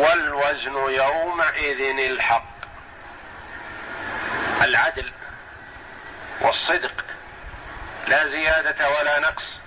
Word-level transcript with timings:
والوزن 0.00 0.74
يومئذ 0.74 1.98
الحق. 2.10 2.54
العدل 4.62 5.12
والصدق 6.40 7.04
لا 8.06 8.26
زيادة 8.26 8.88
ولا 8.90 9.20
نقص. 9.20 9.60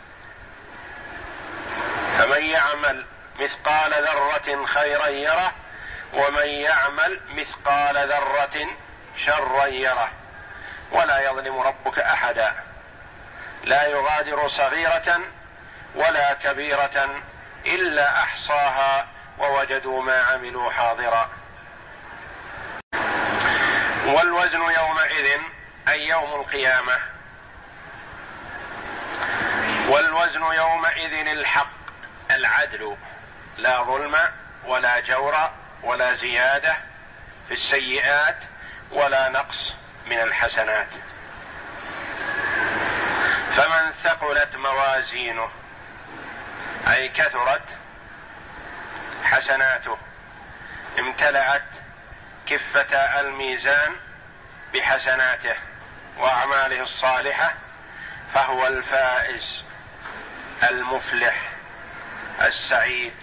فمن 2.17 2.43
يعمل 2.43 3.05
مثقال 3.39 3.91
ذرة 3.93 4.65
خيرا 4.65 5.07
يره 5.07 5.53
ومن 6.13 6.47
يعمل 6.47 7.19
مثقال 7.29 7.97
ذرة 8.09 8.67
شرا 9.17 9.65
يره. 9.65 10.11
ولا 10.91 11.19
يظلم 11.19 11.57
ربك 11.59 11.99
أحدا. 11.99 12.53
لا 13.63 13.87
يغادر 13.87 14.47
صغيرة 14.47 15.19
ولا 15.95 16.33
كبيرة 16.33 17.21
إلا 17.65 18.23
أحصاها 18.23 19.12
ووجدوا 19.39 20.01
ما 20.01 20.21
عملوا 20.21 20.71
حاضرا. 20.71 21.29
والوزن 24.05 24.61
يومئذ 24.61 25.39
أي 25.87 26.07
يوم 26.07 26.33
القيامة. 26.41 26.97
والوزن 29.87 30.43
يومئذ 30.43 31.27
الحق 31.27 31.67
العدل. 32.31 32.97
لا 33.57 33.83
ظلم 33.83 34.17
ولا 34.65 34.99
جور 34.99 35.35
ولا 35.83 36.13
زيادة 36.13 36.77
في 37.47 37.53
السيئات 37.53 38.37
ولا 38.91 39.29
نقص 39.29 39.75
من 40.05 40.19
الحسنات. 40.19 40.89
فمن 43.51 43.91
ثقلت 44.03 44.55
موازينه 44.55 45.49
أي 46.87 47.09
كثرت 47.09 47.82
حسناته. 49.23 49.97
امتلأت 50.99 51.63
كفة 52.45 52.95
الميزان 53.19 53.95
بحسناته 54.73 55.55
وأعماله 56.17 56.81
الصالحة 56.81 57.53
فهو 58.33 58.67
الفائز 58.67 59.63
المفلح 60.63 61.35
السعيد. 62.41 63.13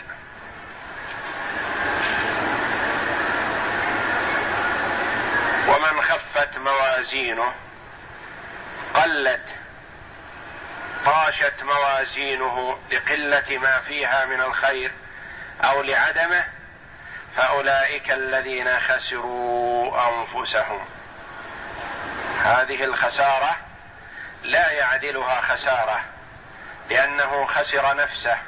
ومن 5.68 6.00
خفت 6.00 6.58
موازينه 6.58 7.54
قلت 8.94 9.46
طاشت 11.04 11.62
موازينه 11.62 12.78
لقلة 12.92 13.58
ما 13.58 13.80
فيها 13.80 14.26
من 14.26 14.40
الخير 14.40 14.92
أو 15.64 15.82
لعدمه 15.82 16.44
فأولئك 17.36 18.10
الذين 18.10 18.80
خسروا 18.80 20.08
أنفسهم. 20.08 20.86
هذه 22.42 22.84
الخسارة 22.84 23.56
لا 24.42 24.70
يعدلها 24.70 25.40
خسارة 25.40 26.04
لأنه 26.90 27.44
خسر 27.44 27.96
نفسه. 27.96 28.38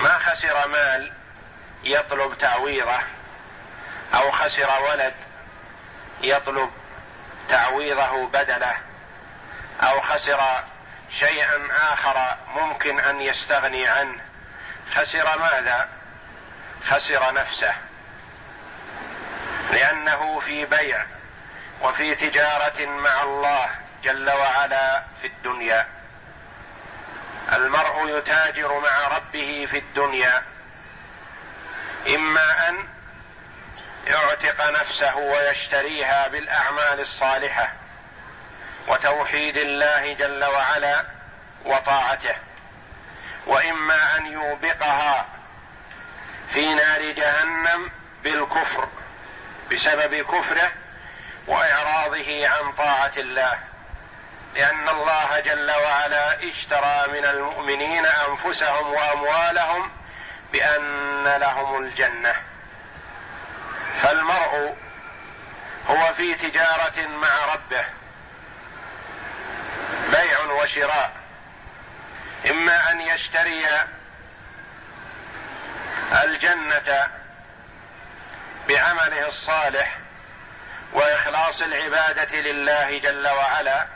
ما 0.00 0.18
خسر 0.18 0.68
مال 0.68 1.12
يطلب 1.84 2.38
تعويضه 2.38 2.98
أو 4.14 4.30
خسر 4.30 4.82
ولد 4.82 5.14
يطلب 6.20 6.70
تعويضه 7.48 8.26
بدله 8.26 8.76
أو 9.82 10.00
خسر 10.00 10.40
شيئا 11.10 11.68
آخر 11.92 12.36
ممكن 12.54 13.00
أن 13.00 13.20
يستغني 13.20 13.86
عنه. 13.88 14.31
خسر 14.90 15.38
ماذا؟ 15.38 15.88
خسر 16.90 17.34
نفسه. 17.34 17.74
لأنه 19.70 20.40
في 20.40 20.64
بيع 20.64 21.06
وفي 21.82 22.14
تجارة 22.14 22.86
مع 22.86 23.22
الله 23.22 23.70
جل 24.04 24.30
وعلا 24.30 25.02
في 25.20 25.26
الدنيا. 25.26 25.86
المرء 27.52 28.18
يتاجر 28.18 28.80
مع 28.80 29.16
ربه 29.16 29.66
في 29.70 29.78
الدنيا. 29.78 30.42
إما 32.08 32.68
أن 32.68 32.88
يعتق 34.06 34.70
نفسه 34.70 35.16
ويشتريها 35.16 36.28
بالأعمال 36.28 37.00
الصالحة 37.00 37.72
وتوحيد 38.88 39.56
الله 39.56 40.12
جل 40.12 40.44
وعلا 40.44 41.04
وطاعته. 41.64 42.34
وإما 43.46 44.18
أن 44.18 44.26
يوبقها 44.26 45.26
في 46.48 46.74
نار 46.74 47.02
جهنم 47.02 47.90
بالكفر 48.24 48.88
بسبب 49.72 50.14
كفره 50.14 50.72
وإعراضه 51.46 52.48
عن 52.48 52.72
طاعة 52.72 53.12
الله. 53.16 53.58
لأن 54.54 54.88
الله 54.88 55.40
جل 55.40 55.70
وعلا 55.70 56.48
اشترى 56.48 57.04
من 57.08 57.24
المؤمنين 57.24 58.06
أنفسهم 58.06 58.92
وأموالهم 58.92 59.90
بأن 60.52 61.24
لهم 61.24 61.82
الجنة. 61.82 62.34
فالمرء 64.02 64.76
هو 65.88 66.14
في 66.14 66.34
تجارة 66.34 67.06
مع 67.06 67.54
ربه 67.54 67.84
بيع 70.10 70.52
وشراء. 70.62 71.21
إما 72.50 72.90
أن 72.90 73.00
يشتري 73.00 73.66
الجنة 76.24 77.10
بعمله 78.68 79.28
الصالح 79.28 79.98
وإخلاص 80.92 81.62
العبادة 81.62 82.40
لله 82.40 82.98
جل 82.98 83.28
وعلا 83.28 83.86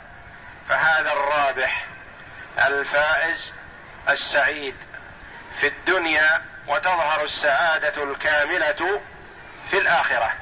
فهذا 0.69 1.13
الرابح 1.13 1.85
الفائز 2.65 3.53
السعيد 4.09 4.75
في 5.59 5.67
الدنيا 5.67 6.41
وتظهر 6.67 7.23
السعادة 7.23 8.03
الكاملة 8.03 9.01
في 9.71 9.77
الآخرة. 9.77 10.33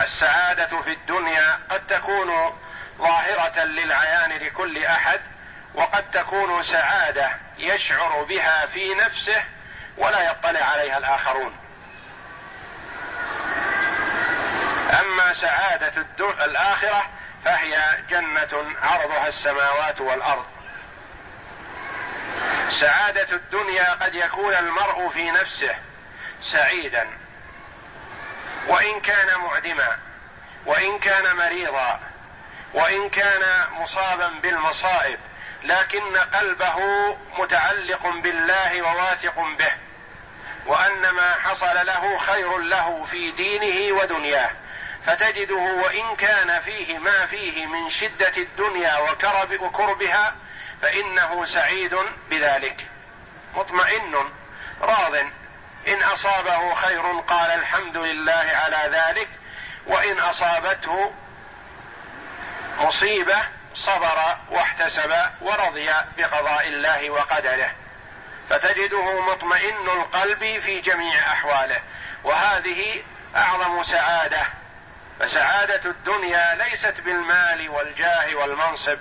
السعادة 0.00 0.82
في 0.82 0.92
الدنيا 0.92 1.60
قد 1.70 1.86
تكون 1.86 2.58
ظاهرة 2.98 3.64
للعيان 3.64 4.32
لكل 4.32 4.84
أحد 4.84 5.20
وقد 5.74 6.10
تكون 6.10 6.62
سعادة 6.62 7.30
يشعر 7.58 8.22
بها 8.22 8.66
في 8.66 8.94
نفسه 8.94 9.44
ولا 9.96 10.30
يطلع 10.30 10.60
عليها 10.60 10.98
الآخرون. 10.98 11.56
أما 15.00 15.32
سعادة 15.32 16.06
الآخرة 16.20 17.10
فهي 17.44 17.98
جنة 18.10 18.74
عرضها 18.82 19.28
السماوات 19.28 20.00
والأرض. 20.00 20.46
سعادة 22.70 23.36
الدنيا 23.36 23.92
قد 23.92 24.14
يكون 24.14 24.54
المرء 24.54 25.08
في 25.08 25.30
نفسه 25.30 25.74
سعيدا 26.42 27.06
وإن 28.66 29.00
كان 29.00 29.40
معدما 29.40 29.98
وإن 30.66 30.98
كان 30.98 31.36
مريضا 31.36 32.00
وإن 32.74 33.10
كان 33.10 33.42
مصابا 33.72 34.28
بالمصائب 34.28 35.18
لكن 35.62 36.16
قلبه 36.16 36.76
متعلق 37.38 38.06
بالله 38.06 38.82
وواثق 38.82 39.40
به 39.58 39.72
وأن 40.66 41.10
ما 41.10 41.34
حصل 41.34 41.86
له 41.86 42.18
خير 42.18 42.58
له 42.58 43.06
في 43.10 43.30
دينه 43.30 44.00
ودنياه. 44.00 44.50
فتجده 45.06 45.54
وإن 45.54 46.16
كان 46.16 46.60
فيه 46.60 46.98
ما 46.98 47.26
فيه 47.26 47.66
من 47.66 47.90
شدة 47.90 48.32
الدنيا 48.36 48.98
وكرب 48.98 49.60
وكربها 49.60 50.34
فإنه 50.82 51.44
سعيد 51.44 51.96
بذلك. 52.30 52.86
مطمئن 53.54 54.14
راض. 54.80 55.14
إن 55.88 56.02
أصابه 56.02 56.74
خير 56.74 57.20
قال 57.20 57.50
الحمد 57.50 57.96
لله 57.96 58.46
على 58.64 58.90
ذلك 58.92 59.28
وإن 59.86 60.18
أصابته 60.18 61.12
مصيبة 62.78 63.38
صبر 63.74 64.36
واحتسب 64.50 65.14
ورضي 65.40 65.90
بقضاء 66.16 66.68
الله 66.68 67.10
وقدره 67.10 67.70
فتجده 68.50 69.20
مطمئن 69.20 69.88
القلب 69.88 70.60
في 70.60 70.80
جميع 70.80 71.32
أحواله 71.32 71.80
وهذه 72.24 73.02
أعظم 73.36 73.82
سعادة 73.82 74.42
فسعادة 75.20 75.90
الدنيا 75.90 76.54
ليست 76.54 77.00
بالمال 77.00 77.68
والجاه 77.68 78.34
والمنصب 78.34 78.98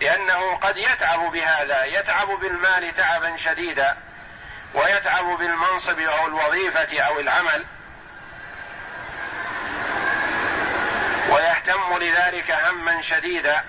لأنه 0.00 0.56
قد 0.56 0.76
يتعب 0.76 1.32
بهذا 1.32 1.84
يتعب 1.84 2.28
بالمال 2.28 2.94
تعبا 2.94 3.36
شديدا 3.36 3.96
ويتعب 4.74 5.24
بالمنصب 5.24 6.00
أو 6.00 6.26
الوظيفة 6.26 7.00
أو 7.00 7.20
العمل 7.20 7.64
ويهتم 11.30 11.98
لذلك 11.98 12.50
هما 12.50 13.02
شديدا. 13.02 13.64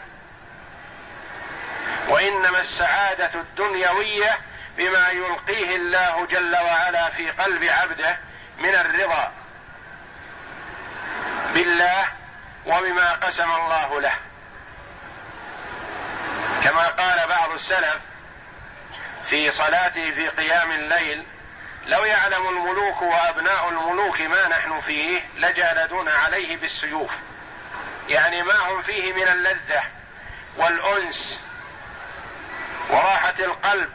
وإنما 2.11 2.59
السعادة 2.59 3.31
الدنيوية 3.35 4.39
بما 4.77 5.09
يلقيه 5.09 5.75
الله 5.75 6.25
جل 6.25 6.55
وعلا 6.55 7.09
في 7.09 7.31
قلب 7.31 7.63
عبده 7.63 8.17
من 8.57 8.75
الرضا 8.75 9.31
بالله 11.53 12.07
وبما 12.65 13.13
قسم 13.13 13.51
الله 13.51 14.01
له. 14.01 14.13
كما 16.63 16.87
قال 16.87 17.27
بعض 17.27 17.51
السلف 17.51 17.99
في 19.29 19.51
صلاته 19.51 20.11
في 20.11 20.27
قيام 20.27 20.71
الليل 20.71 21.25
لو 21.85 22.05
يعلم 22.05 22.47
الملوك 22.47 23.01
وأبناء 23.01 23.69
الملوك 23.69 24.21
ما 24.21 24.47
نحن 24.47 24.79
فيه 24.79 25.21
لجالدون 25.37 26.09
عليه 26.09 26.57
بالسيوف. 26.57 27.11
يعني 28.09 28.43
ما 28.43 28.57
هم 28.57 28.81
فيه 28.81 29.13
من 29.13 29.27
اللذة 29.27 29.83
والأنس 30.57 31.50
وراحة 32.91 33.35
القلب 33.39 33.89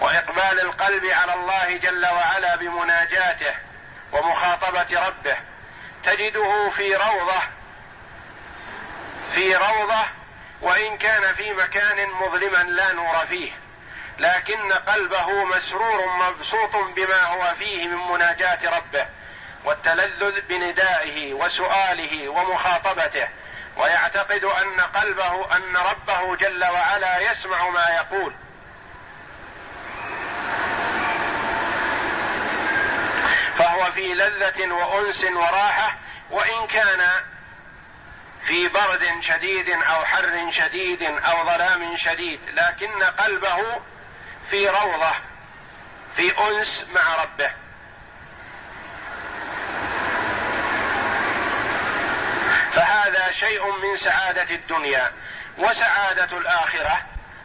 وإقبال 0.00 0.60
القلب 0.60 1.04
على 1.04 1.34
الله 1.34 1.76
جل 1.76 2.06
وعلا 2.06 2.56
بمناجاته 2.56 3.54
ومخاطبة 4.12 5.06
ربه. 5.06 5.36
تجده 6.04 6.70
في 6.70 6.94
روضة 6.94 7.40
في 9.34 9.56
روضة 9.56 10.04
وإن 10.60 10.98
كان 10.98 11.34
في 11.34 11.52
مكان 11.52 12.10
مظلما 12.10 12.62
لا 12.62 12.92
نور 12.92 13.14
فيه 13.28 13.52
لكن 14.18 14.72
قلبه 14.72 15.44
مسرور 15.44 16.06
مبسوط 16.06 16.76
بما 16.76 17.22
هو 17.24 17.54
فيه 17.58 17.88
من 17.88 18.12
مناجاة 18.12 18.76
ربه 18.76 19.06
والتلذذ 19.64 20.40
بندائه 20.40 21.34
وسؤاله 21.34 22.28
ومخاطبته. 22.28 23.28
ويعتقد 23.78 24.44
أن 24.44 24.80
قلبه 24.80 25.56
أن 25.56 25.76
ربه 25.76 26.36
جل 26.36 26.64
وعلا 26.64 27.30
يسمع 27.30 27.68
ما 27.68 27.88
يقول. 27.88 28.34
فهو 33.58 33.92
في 33.92 34.14
لذة 34.14 34.72
وأنس 34.72 35.24
وراحة 35.24 35.96
وإن 36.30 36.66
كان 36.66 37.10
في 38.46 38.68
برد 38.68 39.06
شديد 39.20 39.70
أو 39.70 40.04
حر 40.04 40.50
شديد 40.50 41.02
أو 41.02 41.46
ظلام 41.46 41.96
شديد 41.96 42.40
لكن 42.48 43.02
قلبه 43.02 43.80
في 44.50 44.68
روضة 44.68 45.12
في 46.16 46.38
أنس 46.38 46.86
مع 46.94 47.22
ربه. 47.22 47.50
فهذا 52.72 53.07
شيء 53.38 53.72
من 53.72 53.96
سعادة 53.96 54.54
الدنيا 54.54 55.12
وسعادة 55.58 56.38
الآخرة 56.38 57.02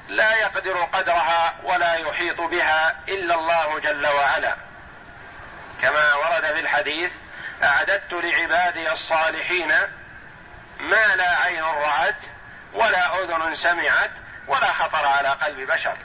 لا 0.08 0.36
يقدر 0.36 0.84
قدرها 0.84 1.54
ولا 1.64 1.94
يحيط 1.94 2.42
بها 2.42 2.96
إلا 3.08 3.36
الله 3.36 3.80
جل 3.80 4.08
وعلا. 4.08 4.56
كما 5.82 6.14
ورد 6.14 6.46
في 6.54 6.60
الحديث 6.60 7.12
أعددت 7.64 8.14
لعبادي 8.14 8.92
الصالحين 8.92 9.68
ما 10.80 11.16
لا 11.16 11.38
عين 11.38 11.64
رأت 11.64 12.16
ولا 12.74 13.24
أذن 13.24 13.56
سمعت 13.56 14.12
ولا 14.48 14.68
خطر 14.68 15.06
على 15.06 15.30
قلب 15.30 15.72
بشر. 15.72 15.98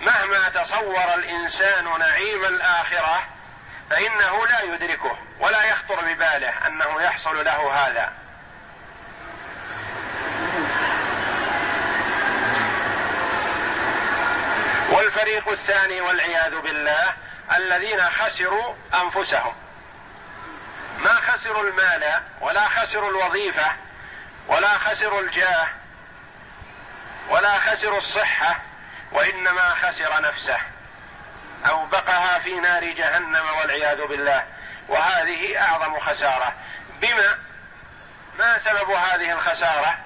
مهما 0.00 0.48
تصور 0.48 1.14
الإنسان 1.14 1.98
نعيم 1.98 2.44
الآخرة 2.44 3.26
فإنه 3.90 4.46
لا 4.46 4.60
يدركه 4.62 5.18
ولا 5.40 5.64
يخطر 5.64 6.04
بباله 6.04 6.66
أنه 6.66 7.02
يحصل 7.02 7.44
له 7.44 7.72
هذا. 7.72 8.23
والفريق 15.04 15.48
الثاني 15.48 16.00
والعياذ 16.00 16.60
بالله 16.60 17.14
الذين 17.56 18.10
خسروا 18.10 18.74
أنفسهم. 18.94 19.54
ما 20.98 21.14
خسروا 21.14 21.62
المال 21.62 22.04
ولا 22.40 22.68
خسروا 22.68 23.10
الوظيفة 23.10 23.72
ولا 24.48 24.78
خسروا 24.78 25.20
الجاه 25.20 25.68
ولا 27.28 27.58
خسروا 27.58 27.98
الصحة 27.98 28.60
وإنما 29.12 29.74
خسر 29.74 30.22
نفسه. 30.22 30.58
أو 31.68 31.86
بقها 31.86 32.38
في 32.38 32.60
نار 32.60 32.84
جهنم 32.84 33.46
والعياذ 33.60 34.06
بالله. 34.06 34.46
وهذه 34.88 35.62
أعظم 35.62 35.98
خسارة. 36.00 36.54
بما؟ 37.00 37.38
ما 38.38 38.58
سبب 38.58 38.90
هذه 38.90 39.32
الخسارة؟ 39.32 39.98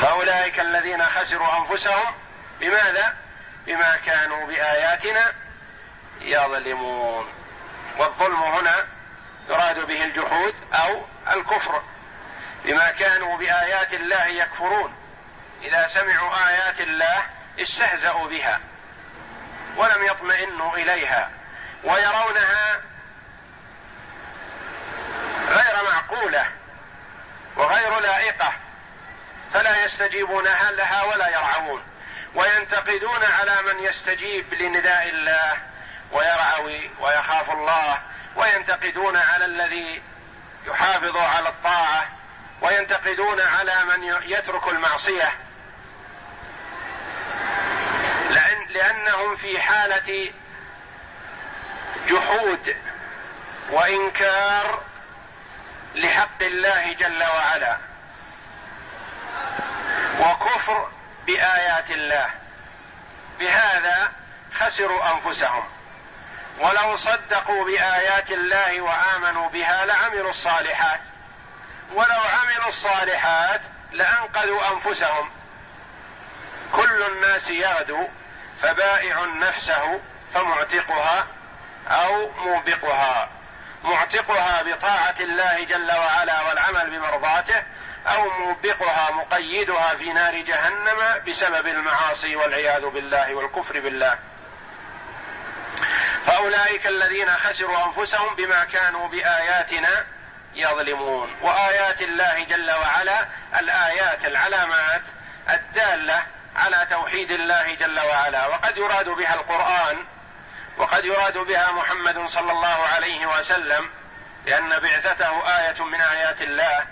فاولئك 0.00 0.60
الذين 0.60 1.02
خسروا 1.04 1.58
أنفسهم 1.58 2.14
بماذا؟ 2.60 3.16
بما 3.66 3.96
كانوا 3.96 4.46
بآياتنا 4.46 5.32
يظلمون. 6.20 7.32
والظلم 7.98 8.42
هنا 8.42 8.86
يراد 9.48 9.86
به 9.86 10.04
الجحود 10.04 10.54
أو 10.72 11.04
الكفر. 11.32 11.82
بما 12.64 12.90
كانوا 12.90 13.36
بآيات 13.36 13.94
الله 13.94 14.26
يكفرون. 14.26 14.94
إذا 15.62 15.86
سمعوا 15.86 16.48
آيات 16.48 16.80
الله 16.80 17.26
استهزأوا 17.60 18.28
بها 18.28 18.60
ولم 19.76 20.04
يطمئنوا 20.04 20.76
إليها 20.76 21.30
ويرونها 21.84 22.80
غير 25.48 25.84
معقولة 25.92 26.46
وغير 27.56 28.00
لائقة. 28.00 28.52
فلا 29.54 29.84
يستجيبونها 29.84 30.70
لها 30.70 31.02
ولا 31.02 31.28
يرعون. 31.28 31.82
وينتقدون 32.34 33.24
على 33.24 33.62
من 33.62 33.84
يستجيب 33.84 34.54
لنداء 34.54 35.08
الله 35.08 35.58
ويرعوي 36.12 36.90
ويخاف 37.00 37.50
الله. 37.50 38.02
وينتقدون 38.36 39.16
على 39.16 39.44
الذي 39.44 40.02
يحافظ 40.66 41.16
على 41.16 41.48
الطاعة. 41.48 42.08
وينتقدون 42.62 43.40
على 43.40 43.84
من 43.84 44.04
يترك 44.22 44.68
المعصية. 44.68 45.34
لأن 48.30 48.66
لأنهم 48.68 49.36
في 49.36 49.60
حالة 49.60 50.32
جحود 52.08 52.76
وإنكار 53.70 54.82
لحق 55.94 56.42
الله 56.42 56.92
جل 56.92 57.22
وعلا. 57.22 57.87
وكفر 60.18 60.88
بآيات 61.26 61.90
الله. 61.90 62.30
بهذا 63.38 64.12
خسروا 64.54 65.12
أنفسهم. 65.12 65.68
ولو 66.58 66.96
صدقوا 66.96 67.64
بآيات 67.64 68.32
الله 68.32 68.80
وآمنوا 68.80 69.48
بها 69.48 69.86
لعملوا 69.86 70.30
الصالحات. 70.30 71.00
ولو 71.94 72.20
عملوا 72.42 72.68
الصالحات 72.68 73.60
لأنقذوا 73.92 74.60
أنفسهم. 74.72 75.30
كل 76.72 77.02
الناس 77.02 77.50
يغدو 77.50 78.08
فبائع 78.62 79.24
نفسه 79.24 80.00
فمعتقها 80.34 81.26
أو 81.88 82.30
موبقها. 82.30 83.28
معتقها 83.84 84.62
بطاعة 84.62 85.14
الله 85.20 85.64
جل 85.64 85.92
وعلا 85.92 86.42
والعمل 86.42 86.90
بمرضاته 86.90 87.62
أو 88.06 88.30
موبقها 88.30 89.10
مقيدها 89.10 89.94
في 89.94 90.12
نار 90.12 90.34
جهنم 90.36 91.22
بسبب 91.28 91.66
المعاصي 91.66 92.36
والعياذ 92.36 92.86
بالله 92.86 93.34
والكفر 93.34 93.80
بالله. 93.80 94.18
فأولئك 96.26 96.86
الذين 96.86 97.30
خسروا 97.30 97.86
أنفسهم 97.86 98.34
بما 98.36 98.64
كانوا 98.64 99.08
بآياتنا 99.08 100.06
يظلمون. 100.54 101.36
وآيات 101.42 102.02
الله 102.02 102.44
جل 102.44 102.70
وعلا 102.70 103.26
الآيات 103.58 104.24
العلامات 104.26 105.02
الدالة 105.50 106.22
على 106.56 106.86
توحيد 106.90 107.30
الله 107.30 107.74
جل 107.74 108.00
وعلا. 108.00 108.46
وقد 108.46 108.76
يراد 108.76 109.08
بها 109.08 109.34
القرآن 109.34 110.04
وقد 110.78 111.04
يراد 111.04 111.38
بها 111.38 111.72
محمد 111.72 112.26
صلى 112.26 112.52
الله 112.52 112.86
عليه 112.94 113.26
وسلم 113.26 113.90
لأن 114.46 114.68
بعثته 114.68 115.58
آية 115.58 115.84
من 115.84 116.00
آيات 116.00 116.42
الله. 116.42 116.86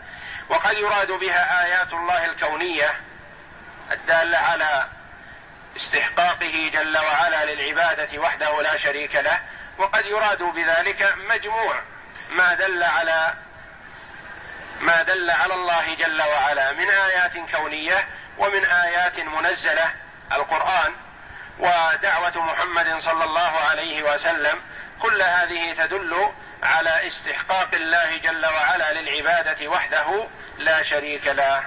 وقد 0.49 0.79
يراد 0.79 1.13
بها 1.13 1.65
آيات 1.65 1.93
الله 1.93 2.27
الكونية 2.27 3.01
الدالة 3.93 4.39
على 4.39 4.87
استحقاقه 5.77 6.71
جل 6.75 6.99
وعلا 6.99 7.45
للعبادة 7.45 8.19
وحده 8.21 8.63
لا 8.63 8.77
شريك 8.77 9.17
له 9.17 9.41
وقد 9.79 10.07
يراد 10.07 10.43
بذلك 10.43 11.15
مجموع 11.29 11.83
ما 12.31 12.55
دل 12.55 12.83
على 12.83 13.35
ما 14.81 15.03
دل 15.03 15.31
على 15.31 15.55
الله 15.55 15.95
جل 15.95 16.23
وعلا 16.23 16.73
من 16.73 16.91
آيات 16.91 17.39
كونية 17.57 18.09
ومن 18.39 18.65
آيات 18.65 19.21
منزلة 19.21 19.95
القرآن 20.33 20.95
ودعوة 21.59 22.39
محمد 22.39 22.99
صلى 22.99 23.25
الله 23.25 23.53
عليه 23.71 24.15
وسلم 24.15 24.61
كل 25.03 25.23
هذه 25.23 25.73
تدل 25.73 26.33
على 26.63 27.07
استحقاق 27.07 27.69
الله 27.75 28.17
جل 28.17 28.47
وعلا 28.47 28.93
للعبادة 28.93 29.69
وحده 29.69 30.27
لا 30.59 30.83
شريك 30.83 31.27
له. 31.27 31.63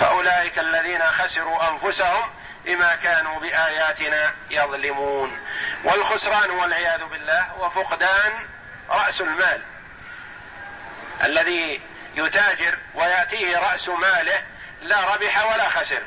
فأولئك 0.00 0.58
الذين 0.58 1.02
خسروا 1.02 1.70
أنفسهم 1.70 2.30
بما 2.64 2.94
كانوا 2.94 3.40
بآياتنا 3.40 4.32
يظلمون. 4.50 5.38
والخسران 5.84 6.50
والعياذ 6.50 7.04
بالله 7.04 7.42
هو 7.42 7.70
فقدان 7.70 8.32
رأس 8.90 9.20
المال. 9.20 9.62
الذي 11.24 11.80
يتاجر 12.14 12.78
ويأتيه 12.94 13.58
رأس 13.58 13.88
ماله 13.88 14.42
لا 14.82 15.14
ربح 15.14 15.52
ولا 15.52 15.68
خسر. 15.68 16.02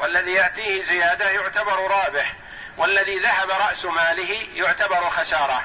والذي 0.00 0.32
يأتيه 0.32 0.82
زيادة 0.82 1.30
يعتبر 1.30 1.90
رابح. 1.90 2.32
والذي 2.76 3.18
ذهب 3.18 3.50
رأس 3.50 3.84
ماله 3.84 4.46
يعتبر 4.54 5.10
خسارة 5.10 5.64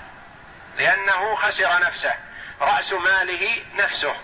لأنه 0.77 1.35
خسر 1.35 1.79
نفسه 1.81 2.15
رأس 2.61 2.93
ماله 2.93 3.63
نفسه. 3.75 4.15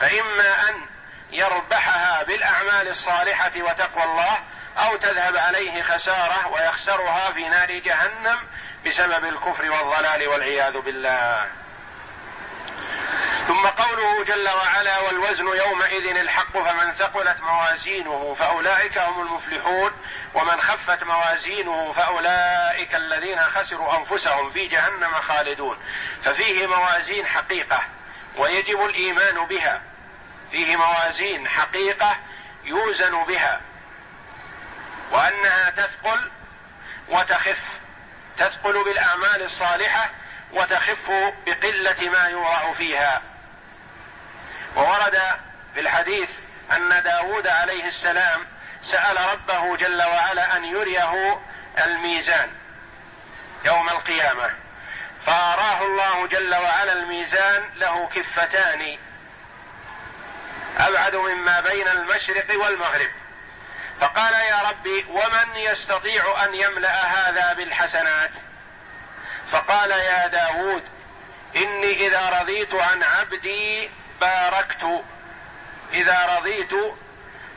فإما 0.00 0.68
أن 0.68 0.86
يربحها 1.30 2.22
بالأعمال 2.22 2.88
الصالحة 2.88 3.52
وتقوى 3.56 4.04
الله 4.04 4.38
أو 4.78 4.96
تذهب 4.96 5.36
عليه 5.36 5.82
خسارة 5.82 6.48
ويخسرها 6.48 7.30
في 7.30 7.48
نار 7.48 7.72
جهنم 7.72 8.38
بسبب 8.86 9.24
الكفر 9.24 9.70
والضلال 9.70 10.28
والعياذ 10.28 10.80
بالله. 10.80 11.50
ثم 13.46 13.66
قوله 13.66 14.24
جل 14.24 14.48
وعلا 14.48 14.98
والوزن 14.98 15.46
يومئذ 15.46 16.16
الحق 16.16 16.52
فمن 16.52 16.92
ثقلت 16.92 17.40
موازينه 17.40 18.36
فأولئك 18.38 18.98
هم 18.98 19.20
المفلحون 19.20 19.92
ومن 20.34 20.60
خفت 20.60 21.04
موازينه 21.04 21.92
فأولئك 21.92 22.94
الذين 22.94 23.42
خسروا 23.42 23.98
أنفسهم 23.98 24.50
في 24.50 24.66
جهنم 24.66 25.14
خالدون 25.14 25.78
ففيه 26.22 26.66
موازين 26.66 27.26
حقيقة 27.26 27.82
ويجب 28.36 28.84
الإيمان 28.84 29.46
بها 29.46 29.82
فيه 30.50 30.76
موازين 30.76 31.48
حقيقة 31.48 32.16
يوزن 32.64 33.24
بها 33.24 33.60
وأنها 35.12 35.70
تثقل 35.70 36.30
وتخف 37.08 37.62
تثقل 38.38 38.84
بالأعمال 38.84 39.42
الصالحة 39.42 40.10
وتخف 40.52 41.10
بقلة 41.46 42.10
ما 42.10 42.28
يوضع 42.28 42.72
فيها 42.72 43.22
وورد 44.76 45.18
في 45.74 45.80
الحديث 45.80 46.30
أن 46.72 47.02
داود 47.02 47.46
عليه 47.46 47.84
السلام 47.88 48.46
سأل 48.82 49.16
ربه 49.32 49.76
جل 49.76 50.02
وعلا 50.02 50.56
أن 50.56 50.64
يريه 50.64 51.40
الميزان 51.84 52.50
يوم 53.64 53.88
القيامة. 53.88 54.54
فأراه 55.26 55.82
الله 55.82 56.26
جل 56.26 56.54
وعلا 56.54 56.92
الميزان 56.92 57.70
له 57.74 58.08
كفتان 58.14 58.98
أبعد 60.78 61.16
مما 61.16 61.60
بين 61.60 61.88
المشرق 61.88 62.46
والمغرب. 62.64 63.10
فقال 64.00 64.32
يا 64.32 64.62
ربي 64.70 65.04
ومن 65.08 65.56
يستطيع 65.56 66.44
أن 66.44 66.54
يملأ 66.54 67.04
هذا 67.04 67.52
بالحسنات؟ 67.52 68.30
فقال 69.50 69.90
يا 69.90 70.26
داود 70.26 70.82
إني 71.56 72.06
إذا 72.06 72.40
رضيت 72.40 72.74
عن 72.74 73.02
عبدي 73.02 73.90
باركت 74.20 75.04
إذا 75.92 76.36
رضيت 76.36 76.72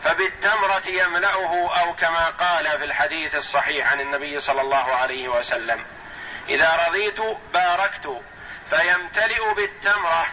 فبالتمرة 0.04 0.88
يملاه 0.88 1.80
أو 1.82 1.94
كما 1.94 2.25
قال 2.30 2.66
في 2.80 2.86
الحديث 2.86 3.36
الصحيح 3.36 3.92
عن 3.92 4.01
النبي 4.01 4.39
صلى 4.39 4.62
الله 4.62 4.96
عليه 4.96 5.28
وسلم. 5.28 5.86
إذا 6.50 6.88
رضيت 6.88 7.22
باركت 7.54 8.22
فيمتلئ 8.70 9.54
بالتمرة 9.54 10.25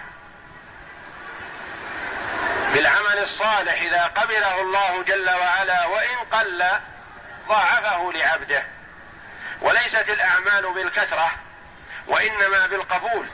بالعمل 2.74 3.18
الصالح 3.18 3.80
إذا 3.82 4.04
قبله 4.04 4.60
الله 4.60 5.02
جل 5.02 5.30
وعلا 5.30 5.86
وإن 5.86 6.16
قل 6.32 6.64
ضاعفه 7.48 8.12
لعبده. 8.12 8.66
وليست 9.60 10.10
الأعمال 10.10 10.72
بالكثرة 10.74 11.30
وإنما 12.06 12.66
بالقبول 12.66 13.26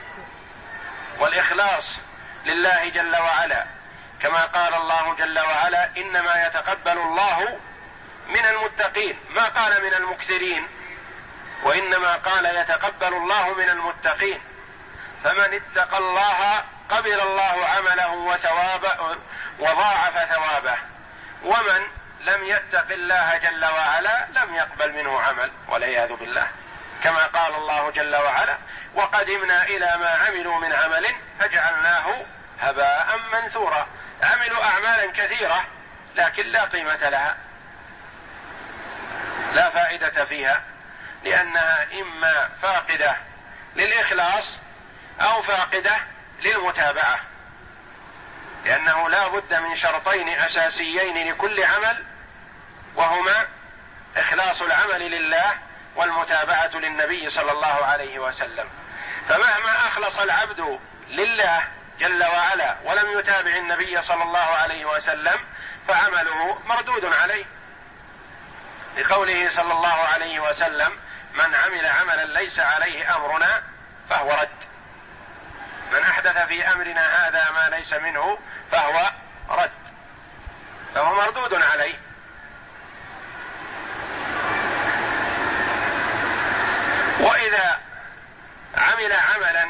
والإخلاص. 1.19 2.01
لله 2.45 2.89
جل 2.89 3.15
وعلا. 3.15 3.65
كما 4.21 4.45
قال 4.45 4.73
الله 4.73 5.15
جل 5.15 5.39
وعلا 5.39 5.89
إنما 5.97 6.47
يتقبل 6.47 6.97
الله 6.97 7.59
من 8.27 8.45
المتقين. 8.45 9.19
ما 9.29 9.45
قال 9.45 9.83
من 9.83 9.93
المكثرين؟ 9.93 10.67
وإنما 11.63 12.15
قال 12.15 12.45
يتقبل 12.45 13.13
الله 13.13 13.53
من 13.53 13.69
المتقين. 13.69 14.41
فمن 15.23 15.61
اتقى 15.61 15.97
الله 15.97 16.63
قبل 16.89 17.21
الله 17.21 17.65
عمله 17.65 18.11
وثوابه 18.11 19.17
وضاعف 19.59 20.17
ثوابه. 20.33 20.77
ومن 21.43 21.81
لم 22.21 22.43
يتق 22.43 22.91
الله 22.91 23.37
جل 23.37 23.65
وعلا 23.65 24.27
لم 24.35 24.55
يقبل 24.55 24.93
منه 24.93 25.21
عمل 25.21 25.51
والعياذ 25.67 26.13
بالله. 26.13 26.47
كما 27.03 27.25
قال 27.25 27.55
الله 27.55 27.91
جل 27.91 28.15
وعلا 28.15 28.57
وقدمنا 28.95 29.63
إلى 29.63 29.97
ما 29.99 30.09
عملوا 30.09 30.59
من 30.59 30.73
عمل 30.73 31.07
فجعلناه 31.39 32.25
هباء 32.61 33.19
منثورا. 33.33 33.87
عملوا 34.23 34.63
أعمالا 34.63 35.11
كثيرة 35.11 35.65
لكن 36.15 36.47
لا 36.47 36.63
قيمة 36.63 37.09
لها. 37.09 37.37
لا 39.53 39.69
فائدة 39.69 40.25
فيها 40.25 40.63
لأنها 41.23 41.87
إما 42.01 42.49
فاقدة 42.61 43.17
للإخلاص 43.75 44.59
أو 45.21 45.41
فاقدة 45.41 45.95
للمتابعة. 46.41 47.19
لأنه 48.65 49.09
لا 49.09 49.27
بد 49.27 49.53
من 49.53 49.75
شرطين 49.75 50.29
أساسيين 50.29 51.29
لكل 51.29 51.63
عمل 51.63 52.03
وهما 52.95 53.47
إخلاص 54.17 54.61
العمل 54.61 55.11
لله 55.11 55.57
والمتابعة 55.95 56.71
للنبي 56.73 57.29
صلى 57.29 57.51
الله 57.51 57.85
عليه 57.85 58.19
وسلم. 58.19 58.69
فمهما 59.29 59.87
أخلص 59.87 60.19
العبد 60.19 60.79
لله 61.07 61.67
جل 61.99 62.23
وعلا 62.23 62.75
ولم 62.83 63.19
يتابع 63.19 63.51
النبي 63.51 64.01
صلى 64.01 64.23
الله 64.23 64.39
عليه 64.39 64.85
وسلم 64.85 65.39
فعمله 65.87 66.59
مردود 66.65 67.05
عليه. 67.05 67.45
لقوله 68.97 69.49
صلى 69.49 69.73
الله 69.73 69.93
عليه 70.13 70.39
وسلم 70.39 70.99
من 71.33 71.55
عمل 71.55 71.85
عملا 71.85 72.25
ليس 72.25 72.59
عليه 72.59 73.15
أمرنا 73.15 73.63
فهو 74.09 74.31
رد. 74.31 74.49
من 75.91 76.03
أحدث 76.03 76.47
في 76.47 76.71
أمرنا 76.71 77.27
هذا 77.27 77.51
ما 77.51 77.75
ليس 77.75 77.93
منه 77.93 78.39
فهو 78.71 79.11
رد. 79.49 79.71
فهو 80.95 81.15
مردود 81.15 81.53
عليه. 81.53 81.99
واذا 87.53 87.79
عمل 88.75 89.13
عملا 89.13 89.67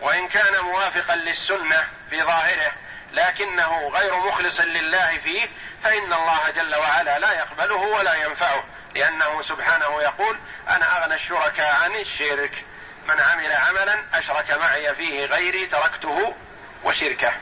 وإن 0.00 0.28
كان 0.28 0.64
موافقا 0.64 1.16
للسنة 1.16 1.88
في 2.10 2.22
ظاهره 2.22 2.72
لكنه 3.12 3.90
غير 3.94 4.16
مخلص 4.16 4.60
لله 4.60 5.18
فيه 5.18 5.48
فإن 5.84 6.12
الله 6.12 6.50
جل 6.56 6.74
وعلا 6.74 7.18
لا 7.18 7.32
يقبله 7.32 7.76
ولا 7.76 8.14
ينفعه 8.14 8.64
لأنه 8.94 9.42
سبحانه 9.42 10.02
يقول 10.02 10.38
أنا 10.68 11.02
أغنى 11.02 11.14
الشركاء 11.14 11.82
عن 11.84 11.94
الشرك. 11.94 12.64
من 13.08 13.20
عمل 13.20 13.52
عملا 13.52 14.04
أشرك 14.14 14.50
معي 14.50 14.94
فيه 14.94 15.24
غيري 15.24 15.66
تركته 15.66 16.34
وشركه. 16.84 17.32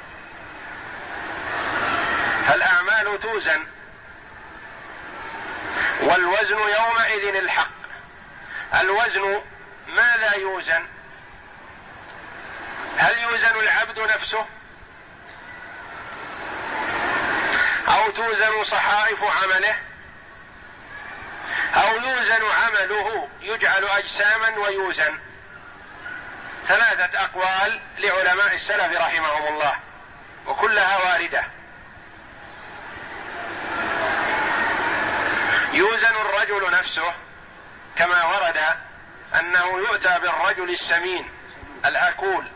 فالأعمال 2.48 3.20
توزن 3.20 3.66
والوزن 6.00 6.58
يومئذ 6.58 7.36
الحق. 7.36 7.70
الوزن 8.80 9.42
ماذا 9.90 10.34
يوزن؟ 10.36 10.86
هل 12.96 13.18
يوزن 13.18 13.60
العبد 13.60 13.98
نفسه؟ 13.98 14.46
أو 17.88 18.10
توزن 18.10 18.64
صحائف 18.64 19.24
عمله؟ 19.24 19.76
أو 21.74 21.96
يوزن 21.96 22.42
عمله 22.44 23.28
يجعل 23.40 23.84
أجساما 23.84 24.48
ويوزن؟ 24.58 25.18
ثلاثة 26.68 27.24
أقوال 27.24 27.80
لعلماء 27.98 28.54
السلف 28.54 28.96
رحمهم 28.96 29.54
الله 29.54 29.78
وكلها 30.46 30.98
واردة. 30.98 31.44
يوزن 35.72 36.14
الرجل 36.16 36.70
نفسه 36.72 37.14
كما 37.96 38.24
ورد 38.24 38.60
أنه 39.38 39.78
يؤتى 39.78 40.18
بالرجل 40.18 40.70
السمين 40.70 41.30
الأكول 41.86 42.46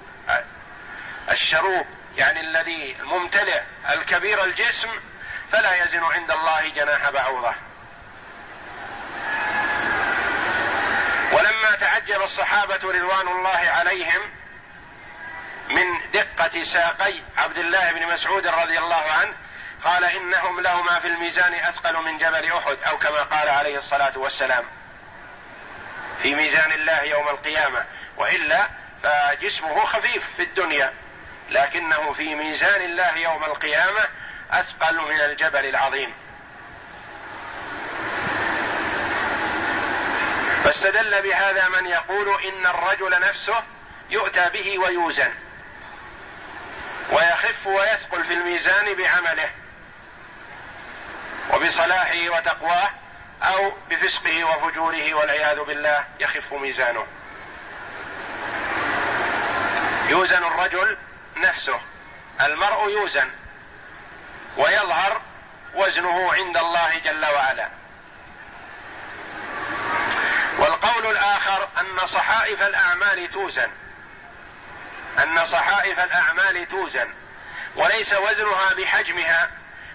الشروب 1.31 1.87
يعني 2.17 2.41
الذي 2.41 2.97
الممتلئ 3.01 3.61
الكبير 3.91 4.45
الجسم 4.45 4.89
فلا 5.53 5.85
يزن 5.85 6.05
عند 6.05 6.31
الله 6.31 6.69
جناح 6.69 7.11
بعوضة. 7.11 7.55
ولما 11.33 11.71
تعجب 11.81 12.23
الصحابة 12.23 12.81
رضوان 12.85 13.29
الله 13.29 13.71
عليهم 13.71 14.31
من 15.71 16.11
دقة 16.13 16.65
ساقي 16.65 17.23
عبد 17.39 17.59
الله 17.59 17.93
بن 17.93 18.07
مسعود 18.07 18.47
رضي 18.47 18.79
الله 18.79 19.05
عنه 19.21 19.33
قال 19.85 20.05
إنهم 20.05 20.61
لهما 20.61 20.99
في 21.01 21.09
الميزان 21.09 21.55
أثقل 21.55 22.03
من 22.03 22.19
جبل 22.19 22.53
أحد 22.53 22.77
أو 22.87 22.99
كما 22.99 23.23
قال 23.23 23.49
عليه 23.49 23.79
الصلاة 23.79 24.13
والسلام. 24.19 24.65
في 26.25 26.35
ميزان 26.35 26.73
الله 26.73 27.03
يوم 27.03 27.29
القيامة 27.29 27.85
وإلا 28.17 28.69
فجسمه 29.03 29.85
خفيف 29.85 30.31
في 30.37 30.43
الدنيا. 30.43 30.93
لكنه 31.51 32.13
في 32.13 32.35
ميزان 32.35 32.83
الله 32.83 33.17
يوم 33.17 33.45
القيامة 33.45 34.01
أثقل 34.51 35.01
من 35.01 35.21
الجبل 35.21 35.67
العظيم. 35.67 36.15
فاستدل 40.65 41.23
بهذا 41.23 41.69
من 41.69 41.87
يقول 41.87 42.45
إن 42.45 42.67
الرجل 42.67 43.21
نفسه 43.21 43.63
يؤتى 44.11 44.51
به 44.53 44.79
ويوزن. 44.79 45.33
ويخف 47.13 47.67
ويثقل 47.67 48.25
في 48.25 48.35
الميزان 48.35 48.95
بعمله. 48.95 49.51
وبصلاحه 51.51 52.29
وتقواه 52.29 52.91
أو 53.45 53.73
بفسقه 53.91 54.45
وفجوره 54.45 55.15
والعياذ 55.15 55.61
بالله 55.61 56.07
يخف 56.21 56.53
ميزانه. 56.53 57.07
يوزن 60.09 60.45
الرجل 60.45 60.97
نفسه. 61.37 61.81
المرء 62.41 62.91
يوزن 62.91 63.31
ويظهر 64.57 65.21
وزنه 65.75 66.33
عند 66.33 66.57
الله 66.57 66.99
جل 67.05 67.27
وعلا. 67.27 67.69
والقول 70.59 71.07
الآخر 71.07 71.69
أن 71.81 72.07
صحائف 72.07 72.63
الأعمال 72.63 73.31
توزن. 73.31 73.71
أن 75.19 75.47
صحائف 75.47 76.01
الأعمال 76.01 76.69
توزن. 76.69 77.09
وليس 77.77 78.15
وزنها 78.15 78.75
بحجمها 78.75 79.51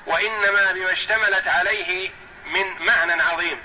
وإنما 0.06 0.72
بما 0.72 0.92
اشتملت 0.92 1.48
عليه 1.48 2.12
من 2.46 2.86
معنى 2.86 3.22
عظيم. 3.22 3.62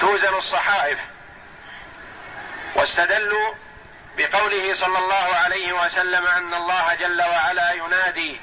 توزن 0.00 0.34
الصحائف. 0.34 0.98
واستدلوا 2.74 3.54
بقوله 4.18 4.74
صلى 4.74 4.98
الله 4.98 5.36
عليه 5.44 5.72
وسلم 5.72 6.26
أن 6.26 6.54
الله 6.54 6.94
جل 6.94 7.22
وعلا 7.22 7.72
ينادي 7.72 8.40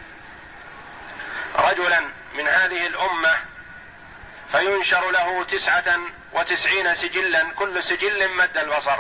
رجلا 1.56 2.00
من 2.34 2.48
هذه 2.48 2.88
الأمة 2.88 3.38
فينشر 4.52 5.12
له 5.12 5.44
تسعة 5.44 6.00
وتسعين 6.34 6.96
سجلا 6.96 7.50
كل 7.56 7.84
سجل 7.84 8.36
مد 8.36 8.58
البصر. 8.58 8.98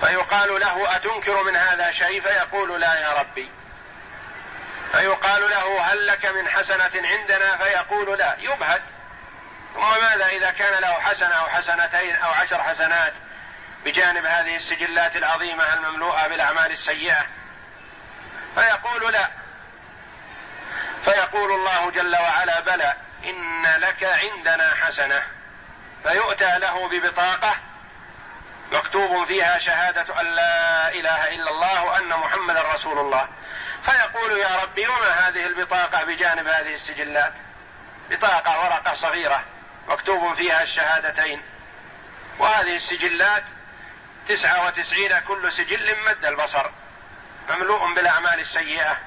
فيقال 0.00 0.60
له 0.60 0.96
أتنكر 0.96 1.42
من 1.42 1.56
هذا 1.56 1.92
شيء؟ 1.92 2.20
فيقول 2.20 2.80
لا 2.80 3.00
يا 3.00 3.20
ربي. 3.20 3.50
فيقال 4.92 5.50
له 5.50 5.80
هل 5.80 6.06
لك 6.06 6.26
من 6.26 6.48
حسنة 6.48 6.90
عندنا؟ 6.94 7.56
فيقول 7.56 8.18
لا 8.18 8.36
يبهت 8.38 8.82
ثم 9.74 9.90
ماذا 10.02 10.26
إذا 10.26 10.50
كان 10.50 10.82
له 10.82 10.92
حسنة 10.92 11.34
أو 11.34 11.48
حسنتين 11.48 12.16
أو 12.16 12.30
عشر 12.30 12.62
حسنات 12.62 13.12
بجانب 13.84 14.24
هذه 14.24 14.56
السجلات 14.56 15.16
العظيمة 15.16 15.74
المملوءة 15.74 16.26
بالأعمال 16.26 16.70
السيئة؟ 16.70 17.26
فيقول 18.54 19.12
لا. 19.12 19.28
فيقول 21.04 21.52
الله 21.52 21.90
جل 21.90 22.16
وعلا 22.16 22.60
بلى 22.60 22.94
إن 23.24 23.66
لك 23.66 24.04
عندنا 24.04 24.74
حسنة. 24.74 25.22
فيؤتى 26.02 26.58
له 26.58 26.88
ببطاقة 26.88 27.54
مكتوب 28.72 29.24
فيها 29.26 29.58
شهادة 29.58 30.20
أن 30.20 30.26
لا 30.26 30.88
إله 30.88 31.28
إلا 31.28 31.50
الله 31.50 31.84
وأن 31.84 32.08
محمدا 32.08 32.62
رسول 32.74 32.98
الله. 32.98 33.28
فيقول 33.84 34.38
يا 34.38 34.56
ربي 34.62 34.86
وما 34.86 35.28
هذه 35.28 35.46
البطاقة 35.46 36.04
بجانب 36.04 36.48
هذه 36.48 36.74
السجلات؟ 36.74 37.32
بطاقة 38.10 38.60
ورقة 38.60 38.94
صغيرة 38.94 39.44
مكتوب 39.88 40.34
فيها 40.34 40.62
الشهادتين. 40.62 41.42
وهذه 42.38 42.76
السجلات 42.76 43.44
تسعة 44.28 44.66
وتسعين 44.66 45.18
كل 45.18 45.52
سجل 45.52 45.96
مد 46.04 46.24
البصر 46.24 46.70
مملوء 47.50 47.94
بالأعمال 47.94 48.40
السيئة. 48.40 48.98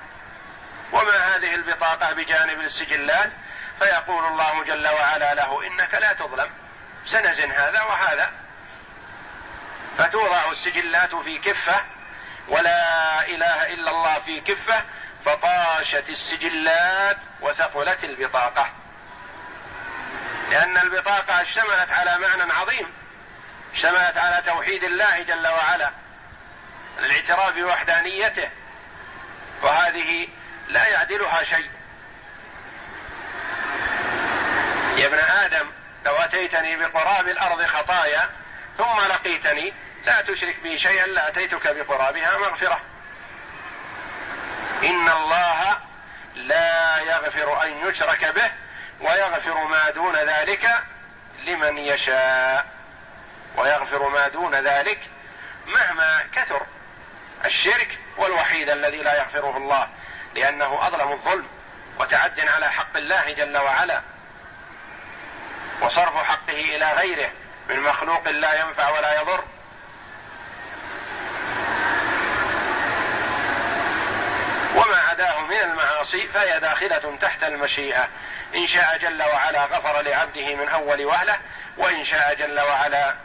وما 0.92 1.36
هذه 1.36 1.56
البطاقة 1.56 2.14
بجانب 2.14 2.60
السجلات؟ 2.60 3.32
فيقول 3.80 4.26
الله 4.26 4.64
جل 4.64 4.88
وعلا 4.88 5.34
له 5.34 5.68
إنك 5.68 5.94
لا 5.94 6.14
تظلم. 6.14 6.50
سنزن 7.06 7.52
هذا 7.52 7.82
وهذا. 7.82 8.32
فتوضع 9.98 10.52
السجلات 10.52 11.16
في 11.16 11.38
كفة 11.38 11.86
ولا 12.48 13.28
إله 13.28 13.74
إلا 13.74 13.92
الله 13.92 14.20
في 14.20 14.42
كفة 14.42 14.84
فطاشت 15.26 16.10
السجلات 16.10 17.18
وثقلت 17.42 18.04
البطاقة. 18.04 18.72
لأن 20.52 20.78
البطاقة 20.78 21.42
اشتملت 21.42 21.92
على 21.92 22.18
معنى 22.18 22.54
عظيم 22.54 22.94
اشتملت 23.74 24.18
على 24.18 24.42
توحيد 24.46 24.84
الله 24.84 25.22
جل 25.22 25.48
وعلا 25.48 25.92
الاعتراف 27.00 27.54
بوحدانيته 27.56 28.50
وهذه 29.62 30.28
لا 30.68 30.88
يعدلها 30.88 31.44
شيء. 31.44 31.70
يا 34.98 35.08
ابن 35.08 35.20
آدم 35.20 35.72
لو 36.06 36.16
أتيتني 36.16 36.76
بقراب 36.76 37.28
الأرض 37.28 37.66
خطايا 37.66 38.30
ثم 38.78 39.00
لقيتني 39.10 39.74
لا 40.06 40.22
تشرك 40.22 40.60
بي 40.60 40.78
شيئا 40.78 41.08
لاتيتك 41.08 41.76
بقرابها 41.76 42.38
مغفرة. 42.38 42.82
إن 44.84 45.10
الله 45.10 45.78
لا 46.36 47.00
يغفر 47.00 47.64
أن 47.64 47.88
يشرك 47.88 48.26
به 48.26 48.52
ويغفر 49.02 49.68
ما 49.68 49.90
دون 49.90 50.16
ذلك 50.16 50.70
لمن 51.46 51.78
يشاء. 51.78 52.66
ويغفر 53.58 54.10
ما 54.10 54.28
دون 54.28 54.56
ذلك 54.56 55.00
مهما 55.68 56.24
كثر 56.34 56.62
الشرك 57.46 57.98
والوحيد 58.18 58.70
الذي 58.70 58.98
لا 58.98 59.18
يغفره 59.18 59.58
الله 59.58 59.88
لأنه 60.36 60.88
أظلم 60.88 61.12
الظلم 61.12 61.48
وتعد 62.00 62.40
على 62.40 62.72
حق 62.72 62.98
الله 62.98 63.32
جل 63.32 63.58
وعلا. 63.58 64.02
وصرف 65.82 66.16
حقه 66.16 66.60
إلى 66.76 66.92
غيره 66.92 67.32
من 67.70 67.80
مخلوق 67.80 68.30
لا 68.30 68.60
ينفع 68.60 68.90
ولا 68.90 69.22
يضر 69.22 69.44
وما 74.76 74.98
عداه 74.98 75.42
من 75.42 75.53
المعاصي 75.64 76.28
فهي 76.28 76.60
داخلة 76.60 77.18
تحت 77.22 77.44
المشيئة. 77.44 78.08
إن 78.56 78.68
شاء 78.68 78.98
جل 78.98 79.24
وعلا 79.24 79.66
غفر 79.66 80.02
لعبده 80.02 80.56
من 80.56 80.70
أول 80.70 81.06
وهلة 81.06 81.40
وإن 81.78 82.04
شاء 82.04 82.36
جل 82.36 82.60
وعلا 82.60 83.16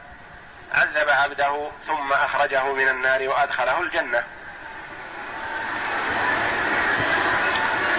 عذب 0.72 1.09
عبده 1.09 1.70
ثم 1.87 2.12
أخرجه 2.12 2.72
من 2.72 2.88
النار 2.88 3.29
وأدخله 3.29 3.81
الجنة. 3.81 4.24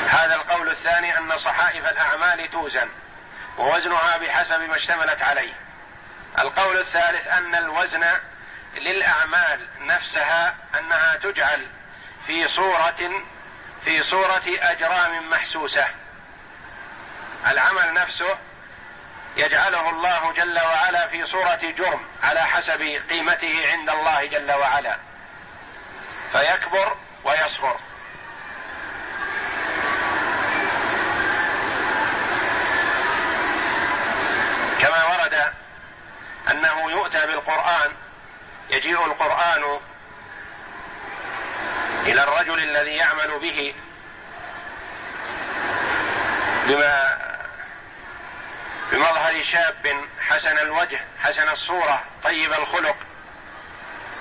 هذا 0.09 0.35
القول 0.35 0.69
الثاني 0.69 1.17
أن 1.17 1.37
صحائف 1.37 1.89
الأعمال 1.89 2.51
توزن 2.51 2.89
ووزنها 3.57 4.17
بحسب 4.17 4.59
ما 4.59 4.75
اشتملت 4.75 5.21
عليه. 5.21 5.53
القول 6.39 6.77
الثالث 6.77 7.27
أن 7.27 7.55
الوزن 7.55 8.05
للأعمال 8.77 9.67
نفسها 9.79 10.55
أنها 10.79 11.15
تجعل 11.15 11.67
في 12.27 12.47
صورة 12.47 13.23
في 13.85 14.03
صورة 14.03 14.43
أجرام 14.47 15.29
محسوسة. 15.29 15.87
العمل 17.47 17.93
نفسه 17.93 18.37
يجعله 19.37 19.89
الله 19.89 20.33
جل 20.33 20.59
وعلا 20.59 21.07
في 21.07 21.25
صورة 21.25 21.59
جرم 21.77 22.07
على 22.23 22.41
حسب 22.41 22.81
قيمته 23.09 23.71
عند 23.71 23.89
الله 23.89 24.25
جل 24.25 24.51
وعلا. 24.51 24.97
فيكبر 26.31 26.97
ويصغر 27.23 27.79
كما 34.81 35.05
ورد 35.05 35.53
أنه 36.51 36.91
يؤتى 36.91 37.27
بالقرآن 37.27 37.91
يجيء 38.69 39.05
القرآن 39.05 39.79
إلى 42.05 42.23
الرجل 42.23 42.59
الذي 42.63 42.95
يعمل 42.95 43.39
به 43.39 43.73
بما 46.67 47.19
بمظهر 48.91 49.43
شاب 49.43 50.05
حسن 50.29 50.57
الوجه 50.57 50.99
حسن 51.23 51.49
الصورة 51.49 52.03
طيب 52.23 52.53
الخلق. 52.53 52.95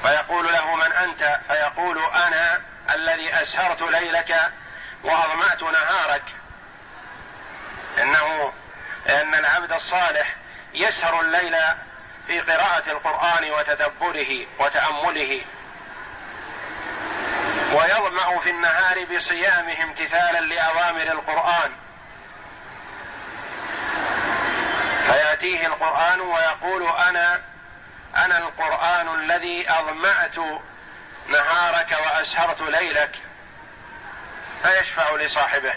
فيقول 0.03 0.53
له 0.53 0.77
من 0.77 0.93
أنت؟ 0.93 1.41
فيقول 1.49 1.99
أنا 1.99 2.61
الذي 2.95 3.43
أسهرت 3.43 3.83
ليلك 3.83 4.53
وأظمأت 5.05 5.63
نهارك. 5.63 6.23
إنه 7.99 8.53
لأن 9.07 9.35
العبد 9.35 9.73
الصالح 9.73 10.37
يسهر 10.75 11.21
الليل 11.21 11.57
في 12.27 12.41
قراءة 12.41 12.91
القرآن 12.91 13.51
وتدبره 13.51 14.47
وتأمله. 14.59 15.41
ويظمأ 17.73 18.39
في 18.39 18.51
النهار 18.51 19.05
بصيامه 19.05 19.83
امتثالا 19.83 20.41
لأوامر 20.41 21.03
القرآن. 21.03 21.73
فيأتيه 25.07 25.67
القرآن 25.67 26.21
ويقول 26.21 26.89
أنا 26.89 27.41
أنا 28.17 28.39
القرآن 28.39 29.15
الذي 29.15 29.71
أظمأت 29.71 30.39
نهارك 31.29 31.97
وأسهرت 32.05 32.61
ليلك. 32.61 33.17
فيشفع 34.63 35.15
لصاحبه. 35.15 35.75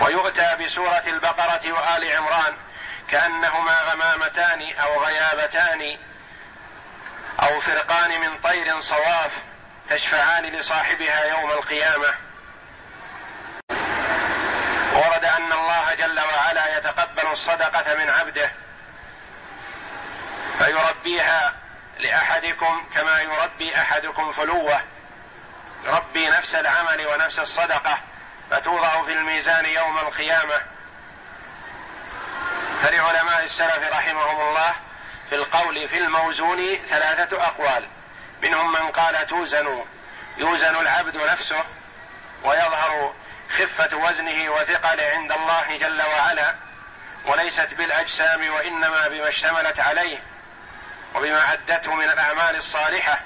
ويؤتى 0.00 0.56
بسورة 0.60 1.02
البقرة 1.06 1.72
وآل 1.72 2.12
عمران 2.16 2.56
كأنهما 3.08 3.80
غمامتان 3.80 4.72
أو 4.72 5.04
غيابتان 5.04 5.98
أو 7.42 7.60
فرقان 7.60 8.20
من 8.20 8.40
طير 8.40 8.80
صواف 8.80 9.32
تشفعان 9.92 10.44
لصاحبها 10.44 11.24
يوم 11.24 11.50
القيامة. 11.50 12.14
ورد 14.92 15.24
أن 15.24 15.52
الله 15.52 15.94
جل 15.94 16.20
وعلا 16.20 16.78
يتقبل 16.78 17.26
الصدقة 17.32 17.94
من 17.94 18.10
عبده 18.10 18.52
فيربيها 20.58 21.54
لأحدكم 21.98 22.86
كما 22.94 23.20
يربي 23.20 23.76
أحدكم 23.76 24.32
فلوة. 24.32 24.80
يربي 25.84 26.28
نفس 26.28 26.54
العمل 26.54 27.06
ونفس 27.06 27.38
الصدقة 27.38 28.00
فتوضع 28.50 29.02
في 29.02 29.12
الميزان 29.12 29.66
يوم 29.66 29.98
القيامة. 29.98 30.60
فلعلماء 32.82 33.44
السلف 33.44 33.88
رحمهم 33.92 34.48
الله 34.48 34.74
في 35.28 35.34
القول 35.34 35.88
في 35.88 35.98
الموزون 35.98 36.76
ثلاثة 36.88 37.44
أقوال. 37.44 37.88
منهم 38.42 38.72
من 38.72 38.90
قال 38.90 39.26
توزن 39.26 39.84
يوزن 40.36 40.76
العبد 40.76 41.16
نفسه 41.16 41.64
ويظهر 42.44 43.14
خفة 43.50 43.96
وزنه 43.96 44.50
وثقله 44.50 45.10
عند 45.14 45.32
الله 45.32 45.76
جل 45.76 46.02
وعلا 46.02 46.54
وليست 47.26 47.74
بالأجسام 47.74 48.50
وإنما 48.50 49.08
بما 49.08 49.28
اشتملت 49.28 49.80
عليه 49.80 50.18
وبما 51.14 51.52
أدته 51.52 51.94
من 51.94 52.04
الأعمال 52.04 52.56
الصالحة. 52.56 53.20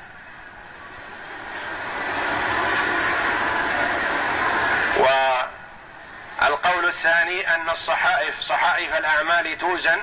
والقول 6.40 6.86
الثاني 6.86 7.54
أن 7.54 7.70
الصحائف 7.70 8.40
صحائف 8.40 8.98
الأعمال 8.98 9.58
توزن 9.58 10.02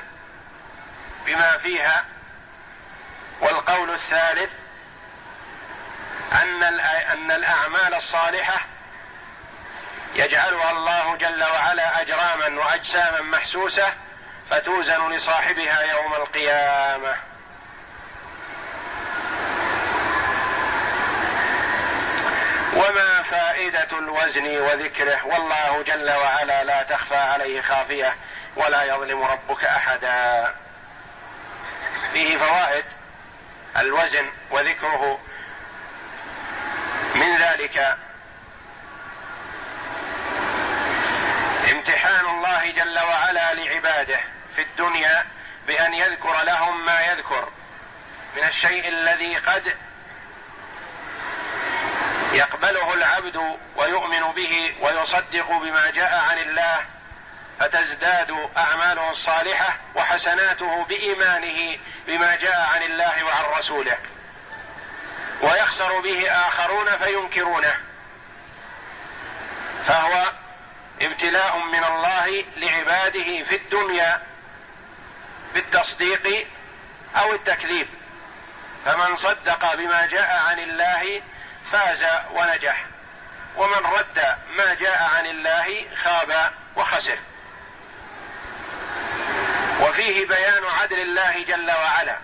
بما 1.26 1.58
فيها 1.58 2.06
والقول 3.42 3.90
الثالث 3.90 4.63
أن 6.32 6.64
أن 6.64 7.32
الأعمال 7.32 7.94
الصالحة 7.94 8.66
يجعلها 10.16 10.72
الله 10.72 11.16
جل 11.16 11.44
وعلا 11.44 12.02
أجراما 12.02 12.64
وأجساما 12.66 13.22
محسوسة 13.22 13.94
فتوزن 14.50 15.10
لصاحبها 15.10 15.82
يوم 15.82 16.14
القيامة. 16.14 17.16
وما 22.74 23.24
فائدة 23.24 24.00
الوزن 24.00 24.58
وذكره؟ 24.58 25.26
والله 25.26 25.84
جل 25.88 26.12
وعلا 26.12 26.64
لا 26.64 26.84
تخفى 26.84 27.18
عليه 27.18 27.62
خافية 27.62 28.16
ولا 28.56 28.84
يظلم 28.84 29.24
ربك 29.24 29.64
أحدا. 29.64 30.56
فيه 32.14 32.38
فوائد 32.38 32.86
الوزن 33.78 34.26
وذكره 34.52 35.20
من 37.24 37.38
ذلك 37.38 37.98
امتحان 41.72 42.26
الله 42.26 42.72
جل 42.72 43.00
وعلا 43.00 43.54
لعباده 43.54 44.20
في 44.56 44.62
الدنيا 44.62 45.26
بأن 45.68 45.94
يذكر 45.94 46.44
لهم 46.44 46.86
ما 46.86 47.02
يذكر 47.02 47.50
من 48.36 48.44
الشيء 48.44 48.88
الذي 48.88 49.36
قد 49.36 49.78
يقبله 52.34 52.94
العبد 52.94 53.58
ويؤمن 53.76 54.32
به 54.32 54.76
ويصدق 54.82 55.52
بما 55.52 55.90
جاء 55.90 56.24
عن 56.30 56.38
الله 56.38 56.86
فتزداد 57.60 58.50
أعماله 58.58 59.10
الصالحة 59.10 59.78
وحسناته 59.96 60.84
بإيمانه 60.84 61.78
بما 62.08 62.36
جاء 62.36 62.70
عن 62.76 62.84
الله 62.84 63.24
وعن 63.24 63.46
رسوله. 63.60 63.98
ويخسر 65.44 66.02
به 66.02 66.32
آخرون 66.32 66.98
فينكرونه. 66.98 67.76
فهو 69.86 70.32
ابتلاء 71.02 71.58
من 71.58 71.84
الله 71.84 72.46
لعباده 72.56 73.44
في 73.44 73.56
الدنيا 73.56 74.22
بالتصديق 75.54 76.48
أو 77.16 77.32
التكذيب. 77.32 77.88
فمن 78.86 79.16
صدق 79.16 79.76
بما 79.76 80.06
جاء 80.06 80.44
عن 80.50 80.60
الله 80.60 81.22
فاز 81.72 82.06
ونجح 82.32 82.86
ومن 83.56 83.86
رد 83.86 84.38
ما 84.56 84.74
جاء 84.74 85.10
عن 85.18 85.26
الله 85.26 85.86
خاب 86.04 86.52
وخسر. 86.76 87.18
وفيه 89.82 90.28
بيان 90.28 90.64
عدل 90.82 91.00
الله 91.00 91.44
جل 91.44 91.72
وعلا. 91.72 92.18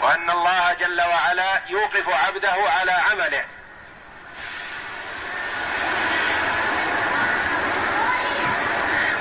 وأن 0.00 0.30
الله 0.30 0.72
جل 0.72 1.00
وعلا 1.00 1.62
يوقف 1.68 2.08
عبده 2.08 2.56
على 2.78 2.92
عمله. 2.92 3.44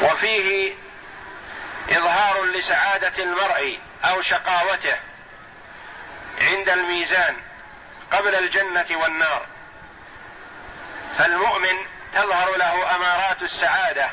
وفيه 0.02 0.74
إظهار 1.89 2.46
لسعادة 2.46 3.24
المرء 3.24 3.80
أو 4.04 4.22
شقاوته 4.22 4.98
عند 6.42 6.70
الميزان 6.70 7.36
قبل 8.12 8.36
الجنة 8.36 8.86
والنار. 8.92 9.46
فالمؤمن 11.18 11.78
تظهر 12.13 12.58
له 12.58 12.96
أمارات 12.96 13.44
السعادة 13.44 14.12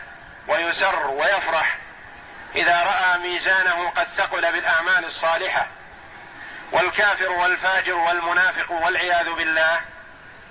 ويسر 0.48 1.06
ويفرح 1.06 1.78
إذا 2.54 2.82
رأى 2.82 3.18
ميزانه 3.18 3.88
قد 3.88 4.06
ثقل 4.06 4.52
بالأعمال 4.52 5.04
الصالحة. 5.04 5.66
والكافر 6.72 7.30
والفاجر 7.30 7.94
والمنافق 7.94 8.72
والعياذ 8.72 9.32
بالله 9.32 9.80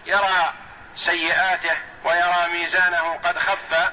يرى 0.05 0.53
سيئاته 0.95 1.77
ويرى 2.03 2.47
ميزانه 2.51 3.19
قد 3.23 3.37
خف 3.37 3.91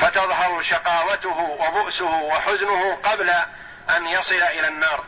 فتظهر 0.00 0.62
شقاوته 0.62 1.38
وبؤسه 1.38 2.10
وحزنه 2.10 2.98
قبل 3.02 3.30
أن 3.96 4.06
يصل 4.06 4.34
إلى 4.34 4.68
النار. 4.68 5.04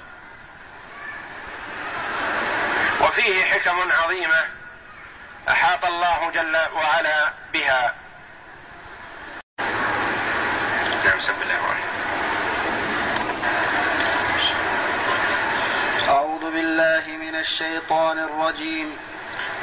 وفيه 3.00 3.44
حكم 3.44 3.92
عظيمة 3.92 4.44
أحاط 5.48 5.84
الله 5.84 6.30
جل 6.30 6.56
وعلا 6.72 7.32
بها. 7.52 7.94
نعم 11.04 11.18
بسم 11.18 11.32
الله 11.42 11.54
الرحمن 11.54 11.94
أعوذ 16.08 16.50
بالله 16.74 17.16
من 17.16 17.34
الشيطان 17.34 18.18
الرجيم. 18.18 18.96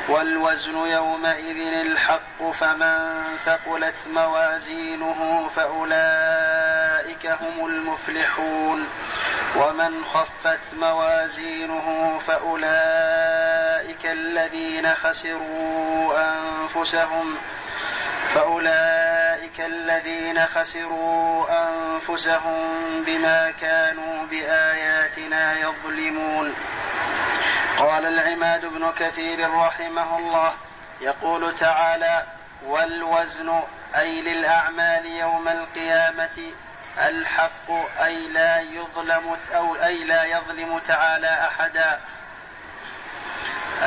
والوزن 0.09 0.75
يومئذ 0.75 1.73
الحق 1.73 2.51
فمن 2.59 3.23
ثقلت 3.45 3.95
موازينه 4.13 5.49
فأولئك 5.55 7.25
هم 7.25 7.65
المفلحون. 7.65 8.87
ومن 9.55 10.05
خفت 10.05 10.59
موازينه 10.73 12.19
فأولئك 12.27 14.05
الذين 14.05 14.93
خسروا 14.93 16.13
أنفسهم 16.17 17.37
فأولئك 18.35 19.59
الذين 19.59 20.45
خسروا 20.45 21.45
أنفسهم 21.49 23.03
بما 23.07 23.51
كانوا 23.61 24.25
بآياتنا 24.25 25.59
يظلمون. 25.59 26.55
قال 27.81 28.05
العماد 28.05 28.65
بن 28.65 28.91
كثير 28.91 29.53
رحمه 29.53 30.17
الله 30.17 30.53
يقول 31.01 31.55
تعالى 31.55 32.25
والوزن 32.65 33.63
أي 33.95 34.21
للأعمال 34.21 35.05
يوم 35.05 35.47
القيامة 35.47 36.51
الحق 36.97 37.71
أي 38.03 38.27
لا 38.27 38.59
يظلم 38.61 39.37
أو 39.55 39.75
أي 39.75 40.03
لا 40.03 40.23
يظلم 40.23 40.79
تعالى 40.87 41.27
أحدا 41.27 42.01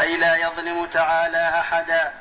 أي 0.01 0.17
لا 0.17 0.37
يظلم 0.37 0.87
تعالى 0.87 1.49
أحدا 1.49 2.13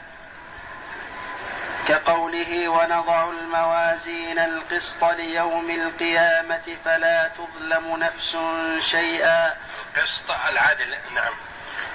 كقوله 1.87 2.69
ونضع 2.69 3.29
الموازين 3.29 4.39
القسط 4.39 5.03
ليوم 5.03 5.69
القيامة 5.69 6.77
فلا 6.85 7.27
تظلم 7.37 7.97
نفس 7.97 8.37
شيئا 8.79 9.53
القسط 9.95 10.31
العدل 10.31 10.95
نعم. 11.15 11.33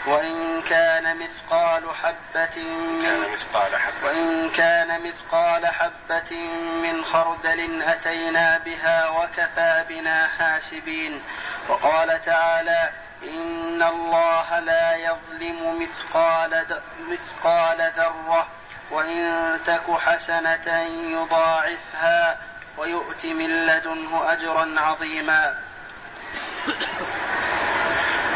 وإن 0.06 0.62
كان 0.62 1.16
مثقال 1.18 1.84
حبة 1.94 2.54
كان 3.02 3.32
مثقال 3.32 3.76
حبة. 3.76 4.06
وإن 4.06 4.50
كان 4.50 5.00
مثقال 5.02 5.66
حبة 5.66 6.36
من 6.82 7.04
خردل 7.04 7.82
أتينا 7.82 8.58
بها 8.58 9.08
وكفى 9.08 9.84
بنا 9.88 10.28
حاسبين. 10.38 11.22
وقال 11.68 12.24
تعالى 12.24 12.90
إن 13.22 13.82
الله 13.82 14.58
لا 14.58 14.96
يظلم 14.96 15.82
مثقال 15.82 16.64
مثقال 17.08 17.92
ذرة. 17.96 18.46
وإن 18.90 19.58
تك 19.66 19.90
حسنة 19.90 20.78
يضاعفها 20.88 22.38
ويؤت 22.78 23.26
من 23.26 23.66
لدنه 23.66 24.32
أجرا 24.32 24.74
عظيما. 24.80 25.58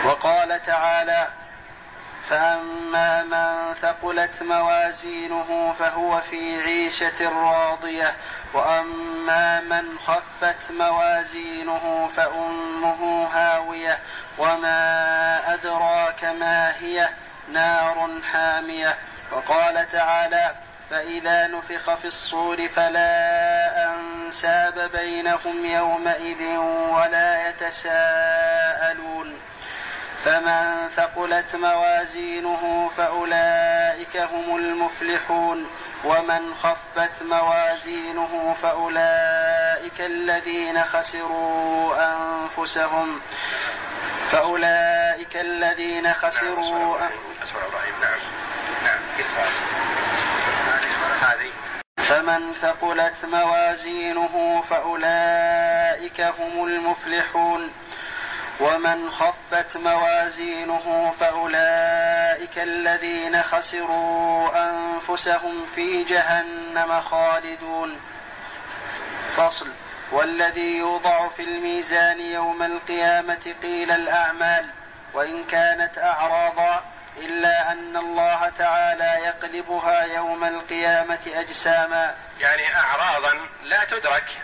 وقال 0.05 0.63
تعالى 0.63 1.29
فأما 2.29 3.23
من 3.23 3.75
ثقلت 3.75 4.43
موازينه 4.43 5.75
فهو 5.79 6.21
في 6.21 6.61
عيشة 6.63 7.29
راضية 7.29 8.15
وأما 8.55 9.61
من 9.61 9.99
خفت 9.99 10.71
موازينه 10.71 12.11
فأمه 12.17 13.29
هاوية 13.33 13.99
وما 14.39 15.55
أدراك 15.55 16.25
ما 16.25 16.75
هي 16.79 17.09
نار 17.53 18.21
حامية 18.33 18.97
وقال 19.33 19.89
تعالى 19.93 20.55
فإذا 20.91 21.47
نفخ 21.47 21.95
في 21.95 22.05
الصور 22.05 22.69
فلا 22.69 23.95
أنساب 23.95 24.91
بينهم 24.93 25.67
يومئذ 25.67 26.57
ولا 26.89 27.49
يتساءلون 27.49 29.39
فمن 30.25 30.89
ثقلت 30.97 31.57
موازينه 31.57 32.91
فأولئك 32.97 34.17
هم 34.17 34.57
المفلحون 34.57 35.67
ومن 36.05 36.55
خفت 36.55 37.23
موازينه 37.23 38.57
فأولئك 38.63 40.01
الذين 40.01 40.85
خسروا 40.85 41.95
أنفسهم 42.15 43.21
فأولئك 44.31 45.37
الذين 45.37 46.13
خسروا 46.13 46.99
نعم 46.99 47.11
نعم 48.03 48.19
نعم 48.85 49.01
هذه. 51.23 51.51
فمن 51.99 52.55
ثقلت 52.55 53.25
موازينه 53.25 54.65
فأولئك 54.71 56.21
هم 56.21 56.65
المفلحون 56.65 57.73
ومن 58.61 59.11
خفت 59.53 59.77
موازينه 59.77 61.15
فأولئك 61.21 62.59
الذين 62.59 63.43
خسروا 63.43 64.51
أنفسهم 64.71 65.67
في 65.67 66.05
جهنم 66.05 67.01
خالدون. 67.01 68.01
فصل. 69.37 69.69
والذي 70.13 70.79
يوضع 70.79 71.29
في 71.29 71.43
الميزان 71.43 72.21
يوم 72.21 72.63
القيامة 72.63 73.55
قيل 73.63 73.91
الأعمال 73.91 74.67
وإن 75.15 75.45
كانت 75.45 75.99
أعراضا 75.99 76.85
إلا 77.19 77.73
أن 77.73 77.97
الله 77.97 78.53
تعالى 78.59 79.19
يقلبها 79.25 80.03
يوم 80.03 80.45
القيامة 80.45 81.21
أجساما. 81.35 82.15
يعني 82.41 82.77
أعراضا 82.77 83.41
لا 83.63 83.85
تدرك 83.85 84.41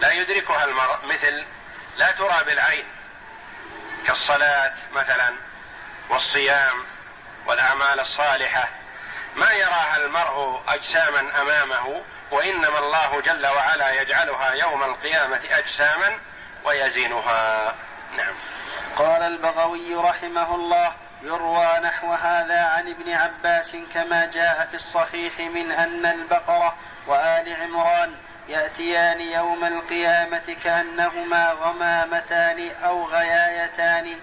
لا 0.00 0.12
يدركها 0.12 0.64
المرء 0.64 1.06
مثل 1.06 1.44
لا 1.98 2.10
ترى 2.10 2.44
بالعين 2.46 2.84
كالصلاة 4.06 4.72
مثلا 4.92 5.34
والصيام 6.10 6.84
والأعمال 7.46 8.00
الصالحة 8.00 8.68
ما 9.36 9.52
يراها 9.52 9.96
المرء 9.96 10.62
أجساما 10.68 11.42
أمامه 11.42 12.02
وإنما 12.30 12.78
الله 12.78 13.20
جل 13.20 13.46
وعلا 13.46 14.02
يجعلها 14.02 14.50
يوم 14.50 14.82
القيامة 14.82 15.40
أجساما 15.50 16.18
ويزينها. 16.64 17.74
نعم. 18.16 18.34
قال 18.96 19.22
البغوي 19.22 19.94
رحمه 19.94 20.54
الله 20.54 20.94
يروى 21.22 21.80
نحو 21.82 22.12
هذا 22.12 22.60
عن 22.60 22.88
ابن 22.88 23.12
عباس 23.12 23.76
كما 23.94 24.26
جاء 24.26 24.66
في 24.70 24.74
الصحيح 24.74 25.40
من 25.40 25.72
أن 25.72 26.06
البقرة 26.06 26.76
وآل 27.06 27.56
عمران 27.62 28.14
يأتيان 28.48 29.20
يوم 29.20 29.64
القيامة 29.64 30.56
كأنهما 30.64 31.52
غمامتان 31.52 32.70
أو 32.84 33.04
غيايتان 33.04 34.16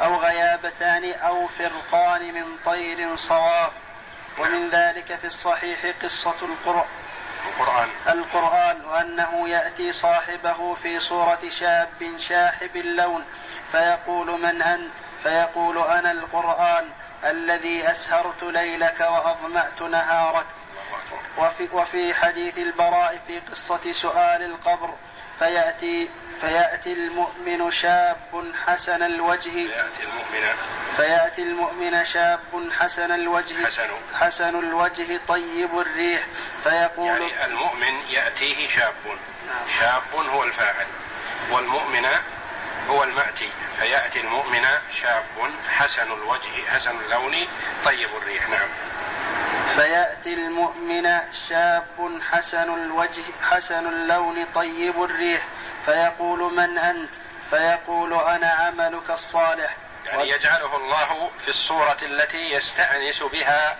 أو 0.00 0.16
غيابتان 0.16 1.12
أو 1.12 1.46
فرقان 1.46 2.34
من 2.34 2.44
طير 2.64 3.16
صواف 3.16 3.72
ومن 4.38 4.68
ذلك 4.68 5.14
في 5.14 5.26
الصحيح 5.26 5.78
قصة 6.02 6.34
القرآن. 6.42 6.86
القرآن. 7.48 7.88
القرآن 8.08 8.84
وأنه 8.84 9.48
يأتي 9.48 9.92
صاحبه 9.92 10.74
في 10.74 11.00
صورة 11.00 11.40
شاب 11.48 12.14
شاحب 12.18 12.76
اللون 12.76 13.24
فيقول 13.72 14.40
من 14.40 14.62
أنت؟ 14.62 14.92
فيقول 15.22 15.78
أنا 15.78 16.10
القرآن 16.10 16.88
الذي 17.24 17.90
أسهرت 17.90 18.42
ليلك 18.42 19.00
وأظمأت 19.00 19.82
نهارك. 19.82 20.46
وفي, 21.38 21.68
وفي 21.72 22.14
حديث 22.14 22.58
البراء 22.58 23.18
في 23.26 23.38
قصة 23.38 23.92
سؤال 23.92 24.42
القبر 24.42 24.94
فيأتي 25.38 26.08
فيأتي 26.40 26.92
المؤمن 26.92 27.70
شاب 27.70 28.52
حسن 28.66 29.02
الوجه. 29.02 29.50
فيأتي 29.50 30.02
المؤمن. 30.02 30.54
فيأتي 30.96 31.42
المؤمن 31.42 32.04
شاب 32.04 32.70
حسن 32.78 33.12
الوجه. 33.12 33.66
حسن. 33.66 33.88
حسن 34.14 34.58
الوجه 34.58 35.20
طيب 35.28 35.78
الريح. 35.78 36.22
فيقول 36.64 37.06
يعني 37.08 37.44
المؤمن 37.44 38.00
يأتيه 38.10 38.68
شاب. 38.68 38.94
شاب 39.80 40.02
هو 40.14 40.44
الفاعل 40.44 40.86
والمؤمن 41.50 42.06
هو 42.88 43.04
المأتي. 43.04 43.50
فيأتي 43.78 44.20
المؤمن 44.20 44.64
شاب 44.90 45.24
حسن 45.68 46.12
الوجه 46.12 46.66
حسن 46.68 47.00
اللون 47.00 47.36
طيب 47.84 48.10
فيأتي 50.00 50.34
المؤمن 50.34 51.18
شاب 51.48 52.20
حسن 52.30 52.74
الوجه 52.74 53.22
حسن 53.42 53.86
اللون 53.86 54.46
طيب 54.54 55.04
الريح 55.04 55.46
فيقول 55.86 56.54
من 56.54 56.78
أنت؟ 56.78 57.10
فيقول 57.50 58.14
أنا 58.14 58.50
عملك 58.50 59.10
الصالح. 59.10 59.76
يعني 60.06 60.28
يجعله 60.28 60.76
الله 60.76 61.30
في 61.38 61.48
الصورة 61.48 61.96
التي 62.02 62.52
يستأنس 62.52 63.22
بها 63.22 63.78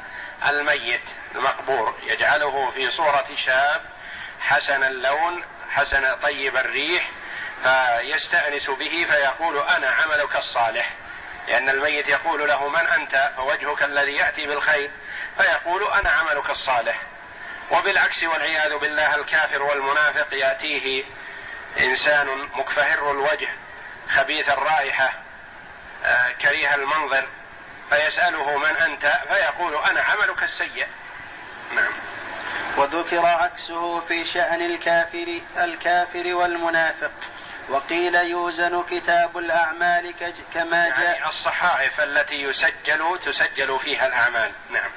الميت 0.49 1.01
المقبور. 1.35 1.99
يجعله 2.03 2.71
في 2.71 2.91
صورة 2.91 3.27
شاب 3.35 3.83
حسن 4.41 4.85
اللون 4.85 5.45
حسن 5.71 6.17
طيب 6.23 6.57
الريح 6.57 7.11
فيستأنس 7.65 8.71
به 8.71 9.07
فيقول 9.11 9.59
أنا 9.59 9.91
عملك 9.91 10.37
الصالح. 10.37 10.91
لأن 11.49 11.69
الميت 11.69 12.09
يقول 12.09 12.49
له 12.49 12.69
من 12.69 12.87
أنت؟ 12.87 13.33
فوجهك 13.37 13.83
الذي 13.83 14.13
يأتي 14.13 14.47
بالخير. 14.47 14.91
فيقول 15.39 15.85
أنا 15.85 16.11
عملك 16.11 16.51
الصالح. 16.51 16.97
وبالعكس 17.71 18.25
والعياذ 18.25 18.79
بالله 18.79 19.15
الكافر 19.15 19.63
والمنافق 19.63 20.35
يأتيه 20.35 21.05
إنسان 21.81 22.49
مكفهر 22.55 23.11
الوجه 23.11 23.49
خبيث 24.09 24.51
الرائحة 24.51 25.13
آه، 26.05 26.31
كريه 26.31 26.75
المنظر 26.75 27.27
فيسأله 27.91 28.59
من 28.59 28.77
أنت؟ 28.77 29.21
فيقول 29.29 29.75
أنا 29.75 30.01
عملك 30.01 30.43
السيء. 30.43 30.87
نعم. 31.75 31.93
وذكر 32.77 33.27
عكسه 33.27 34.01
في 34.01 34.25
شأن 34.25 34.63
الكافر 34.63 35.41
الكافر 35.57 36.35
والمنافق. 36.35 37.11
وقيل 37.69 38.15
يوزن 38.15 38.83
كتاب 38.91 39.39
الأعمال 39.39 40.15
كما 40.55 40.89
جاء 40.89 41.01
يعني 41.01 41.29
الصحائف 41.29 42.01
التي 42.01 42.43
يسجل 42.43 43.19
تسجل 43.25 43.79
فيها 43.79 44.07
الأعمال. 44.07 44.53
نعم. 44.71 44.91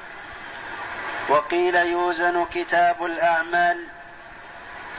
وقيل 1.29 1.75
يوزن 1.75 2.45
كتاب 2.45 3.05
الأعمال 3.05 3.77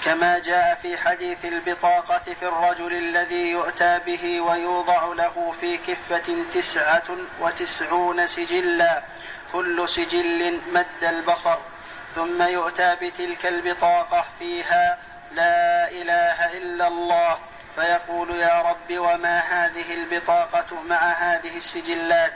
كما 0.05 0.39
جاء 0.39 0.79
في 0.83 0.97
حديث 0.99 1.45
البطاقة 1.45 2.23
في 2.41 2.49
الرجل 2.49 2.93
الذي 2.93 3.51
يؤتى 3.51 4.01
به 4.07 4.41
ويوضع 4.41 5.05
له 5.05 5.55
في 5.61 5.77
كفة 5.77 6.37
تسعة 6.55 7.03
وتسعون 7.41 8.27
سجلا 8.27 9.03
كل 9.53 9.89
سجل 9.89 10.61
مد 10.73 11.05
البصر 11.05 11.59
ثم 12.15 12.43
يؤتى 12.43 12.97
بتلك 13.03 13.47
البطاقة 13.47 14.25
فيها 14.39 14.99
لا 15.33 15.91
إله 15.91 16.57
إلا 16.57 16.89
الله 16.89 17.39
فيقول 17.77 18.31
يا 18.31 18.63
رب 18.63 18.99
وما 18.99 19.39
هذه 19.39 19.95
البطاقة 19.95 20.83
مع 20.89 21.13
هذه 21.13 21.57
السجلات؟ 21.57 22.33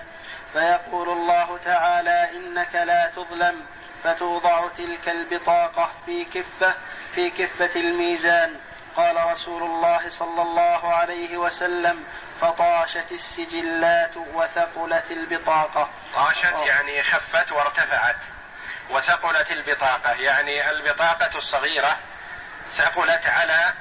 فيقول 0.53 1.09
الله 1.09 1.59
تعالى 1.65 2.31
إنك 2.37 2.75
لا 2.75 3.11
تظلم 3.17 3.63
فتوضع 4.05 4.69
تلك 4.69 5.09
البطاقة 5.09 5.93
في 6.07 6.25
كفة 6.25 6.75
في 7.15 7.31
كفة 7.31 7.81
الميزان. 7.81 8.61
قال 8.97 9.33
رسول 9.33 9.63
الله 9.63 10.09
صلى 10.09 10.43
الله 10.43 10.95
عليه 10.95 11.37
وسلم 11.37 12.05
فطاشت 12.41 13.13
السجلات 13.13 14.17
وثقلت 14.17 15.11
البطاقة. 15.11 15.91
طاشت 16.15 16.57
يعني 16.67 17.03
خفت 17.03 17.53
وارتفعت. 17.53 18.17
وثقلت 18.91 19.51
البطاقة 19.51 20.13
يعني 20.13 20.71
البطاقة 20.71 21.39
الصغيرة 21.39 21.97
ثقلت 22.73 23.27
على 23.27 23.73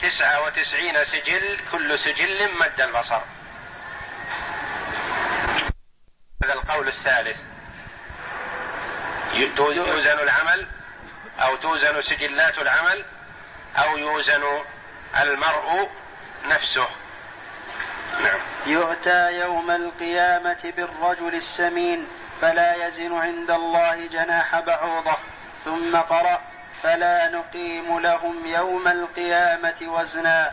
تسعة 0.00 0.42
وتسعين 0.42 1.04
سجل 1.04 1.60
كل 1.72 1.98
سجل 1.98 2.58
مد 2.58 2.80
البصر. 2.80 3.20
هذا 6.44 6.52
القول 6.52 6.88
الثالث. 6.88 7.53
يوزن 9.36 10.18
العمل 10.18 10.66
أو 11.40 11.56
توزن 11.56 12.02
سجلات 12.02 12.58
العمل 12.58 13.04
أو 13.76 13.98
يوزن 13.98 14.42
المرء 15.20 15.90
نفسه. 16.46 16.86
نعم. 18.22 18.40
يؤتى 18.66 19.40
يوم 19.40 19.70
القيامة 19.70 20.72
بالرجل 20.76 21.34
السمين 21.34 22.06
فلا 22.40 22.86
يزن 22.86 23.18
عند 23.18 23.50
الله 23.50 24.06
جناح 24.06 24.60
بعوضة 24.60 25.16
ثم 25.64 25.96
قرأ 25.96 26.40
فلا 26.82 27.28
نقيم 27.28 27.98
لهم 28.00 28.46
يوم 28.46 28.88
القيامة 28.88 29.76
وزنا. 29.82 30.52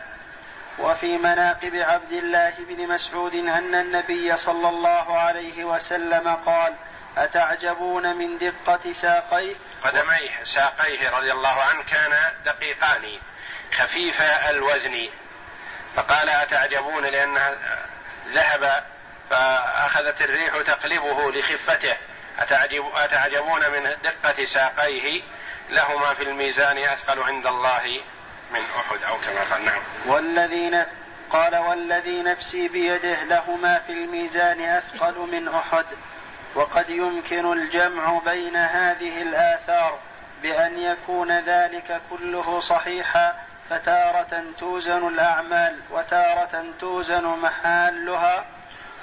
وفي 0.78 1.18
مناقب 1.18 1.74
عبد 1.74 2.12
الله 2.12 2.52
بن 2.58 2.88
مسعود 2.88 3.34
أن 3.34 3.74
النبي 3.74 4.36
صلى 4.36 4.68
الله 4.68 5.18
عليه 5.18 5.64
وسلم 5.64 6.28
قال 6.46 6.74
أتعجبون 7.16 8.16
من 8.16 8.38
دقة 8.38 8.92
ساقيه 8.92 9.54
قدميه 9.82 10.44
ساقيه 10.44 11.10
رضي 11.10 11.32
الله 11.32 11.62
عنه 11.62 11.82
كان 11.82 12.32
دقيقان 12.44 13.18
خفيف 13.72 14.22
الوزن. 14.22 15.08
فقال 15.96 16.28
أتعجبون 16.28 17.04
لأنها 17.04 17.56
ذهب 18.28 18.84
فأخذت 19.30 20.22
الريح 20.22 20.56
تقلبه 20.66 21.32
لخفته. 21.32 21.96
أتعجب 22.38 22.92
أتعجبون 22.94 23.60
من 23.70 23.96
دقة 24.04 24.44
ساقيه؟ 24.44 25.22
لهما 25.70 26.14
في 26.14 26.22
الميزان 26.22 26.78
أثقل 26.78 27.22
عند 27.22 27.46
الله 27.46 28.02
من 28.50 28.60
أحد 28.78 29.02
أو 29.02 29.18
كما 29.18 29.44
قال. 29.50 29.64
نعم. 29.64 29.82
والذين 30.06 30.84
قال 31.30 31.56
والذي 31.56 32.22
نفسي 32.22 32.68
بيده 32.68 33.24
لهما 33.24 33.80
في 33.86 33.92
الميزان 33.92 34.60
أثقل 34.60 35.18
من 35.18 35.48
أحد. 35.48 35.84
وقد 36.54 36.90
يمكن 36.90 37.52
الجمع 37.52 38.18
بين 38.24 38.56
هذه 38.56 39.22
الآثار 39.22 39.98
بأن 40.42 40.78
يكون 40.78 41.38
ذلك 41.38 42.00
كله 42.10 42.60
صحيحا 42.60 43.34
فتارة 43.70 44.44
توزن 44.58 45.08
الأعمال 45.08 45.80
وتارة 45.90 46.64
توزن 46.80 47.24
محالها 47.24 48.44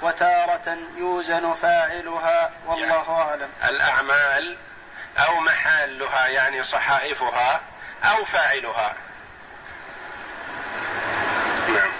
وتارة 0.02 0.78
يوزن 0.96 1.54
فاعلها 1.54 2.50
والله 2.66 2.86
يعني 2.86 3.08
أعلم. 3.08 3.48
الأعمال 3.68 4.56
أو 5.18 5.40
محالها 5.40 6.26
يعني 6.26 6.62
صحائفها 6.62 7.60
أو 8.04 8.24
فاعلها 8.24 8.94
نعم 11.68 11.90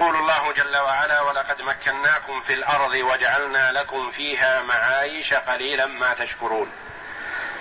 يقول 0.00 0.16
الله 0.16 0.52
جل 0.52 0.76
وعلا 0.76 1.20
ولقد 1.20 1.62
مكناكم 1.62 2.40
في 2.40 2.54
الأرض 2.54 2.94
وجعلنا 2.94 3.72
لكم 3.72 4.10
فيها 4.10 4.62
معايش 4.62 5.34
قليلا 5.34 5.86
ما 5.86 6.14
تشكرون 6.14 6.72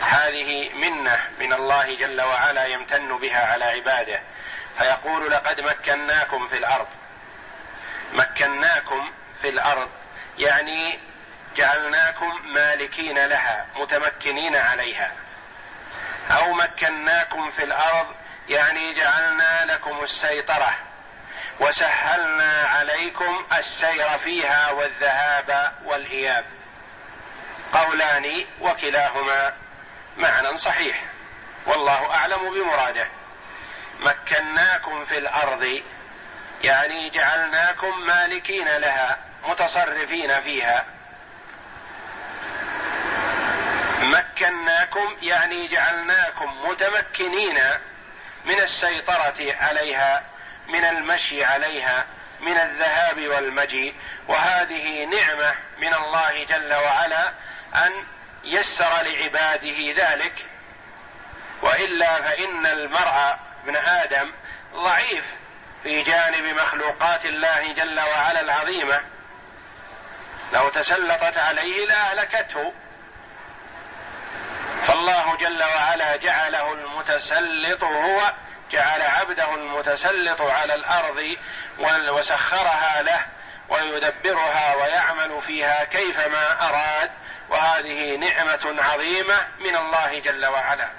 هذه 0.02 0.70
منة 0.74 1.20
من 1.40 1.54
الله 1.54 1.96
جل 1.96 2.22
وعلا 2.22 2.66
يمتن 2.66 3.18
بها 3.18 3.54
على 3.54 3.66
عباده 3.66 4.22
فيقول 4.78 5.32
لقد 5.32 5.62
مكناكم 5.62 6.48
في 6.48 6.58
الأرض 6.58 6.88
مكناكم 8.14 9.12
في 9.42 9.50
الأرض 9.50 9.90
يعني 10.38 11.00
جعلناكم 11.56 12.42
مالكين 12.46 13.26
لها 13.26 13.66
متمكنين 13.76 14.56
عليها. 14.56 15.12
أو 16.32 16.54
مكناكم 16.54 17.52
في 17.52 17.64
الأرض 17.64 18.08
يعني 18.50 18.94
جعلنا 18.94 19.66
لكم 19.66 20.04
السيطرة. 20.04 20.87
وسهلنا 21.60 22.68
عليكم 22.68 23.46
السير 23.58 24.18
فيها 24.18 24.72
والذهاب 24.72 25.74
والإياب. 25.86 26.46
قولان 27.74 28.46
وكلاهما 28.62 29.54
معنى 30.18 30.58
صحيح. 30.58 31.04
والله 31.66 32.14
أعلم 32.14 32.54
بمراده. 32.54 33.08
مكناكم 34.00 35.06
في 35.06 35.18
الأرض 35.18 35.82
يعني 36.64 37.10
جعلناكم 37.10 38.00
مالكين 38.00 38.68
لها 38.68 39.18
متصرفين 39.44 40.42
فيها. 40.42 40.86
مكناكم 44.02 45.18
يعني 45.22 45.68
جعلناكم 45.68 46.68
متمكنين 46.70 47.60
من 48.46 48.60
السيطرة 48.60 49.56
عليها. 49.60 50.24
من 50.68 50.86
المشي 50.86 51.44
عليها 51.44 52.06
من 52.40 52.58
الذهاب 52.58 53.28
والمجيء 53.28 53.96
وهذه 54.28 55.06
نعمة 55.06 55.56
من 55.78 55.94
الله 55.94 56.44
جل 56.44 56.74
وعلا 56.74 57.32
أن 57.76 58.06
يسر 58.44 59.04
لعباده 59.04 59.92
ذلك. 59.92 60.46
وإلا 61.62 62.22
فإن 62.22 62.66
المرء 62.66 63.38
ابن 63.64 63.76
آدم 63.76 64.32
ضعيف 64.74 65.24
في 65.84 66.04
جانب 66.04 66.56
مخلوقات 66.56 67.26
الله 67.26 67.74
جل 67.74 68.00
وعلا 68.00 68.42
العظيمة. 68.42 69.02
لو 70.54 70.70
تسلطت 70.70 71.38
عليه 71.38 71.86
لأهلكته. 71.86 72.74
فالله 74.88 75.38
جل 75.38 75.64
وعلا 75.64 76.16
جعله 76.16 76.74
المتسلط 76.74 77.84
هو 77.84 78.34
جعل 78.72 79.02
عبده 79.02 79.56
المتسلط 79.56 80.42
على 80.42 80.76
الأرض 80.76 81.36
وسخرها 82.10 83.02
له 83.02 83.26
ويدبرها 83.70 84.76
ويعمل 84.76 85.42
فيها 85.42 85.84
كيفما 85.84 86.70
أراد. 86.70 87.12
وهذه 87.50 88.16
نعمة 88.16 88.76
عظيمة 88.84 89.48
من 89.60 89.76
الله 89.76 90.20
جل 90.20 90.46
وعلا. 90.46 90.90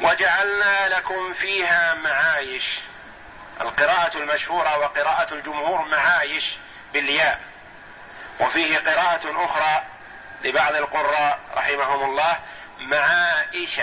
وجعلنا 0.00 0.88
لكم 0.88 1.32
فيها 1.32 1.94
معايش. 1.94 2.78
القراءة 3.60 4.16
المشهورة 4.16 4.78
وقراءة 4.78 5.34
الجمهور 5.34 5.82
معايش 5.82 6.52
بالياء. 6.92 7.40
وفيه 8.40 8.78
قراءة 8.78 9.44
أخرى 9.44 9.82
لبعض 10.44 10.74
القراء 10.74 11.38
رحمهم 11.56 12.10
الله 12.10 12.38
معائش 12.78 13.80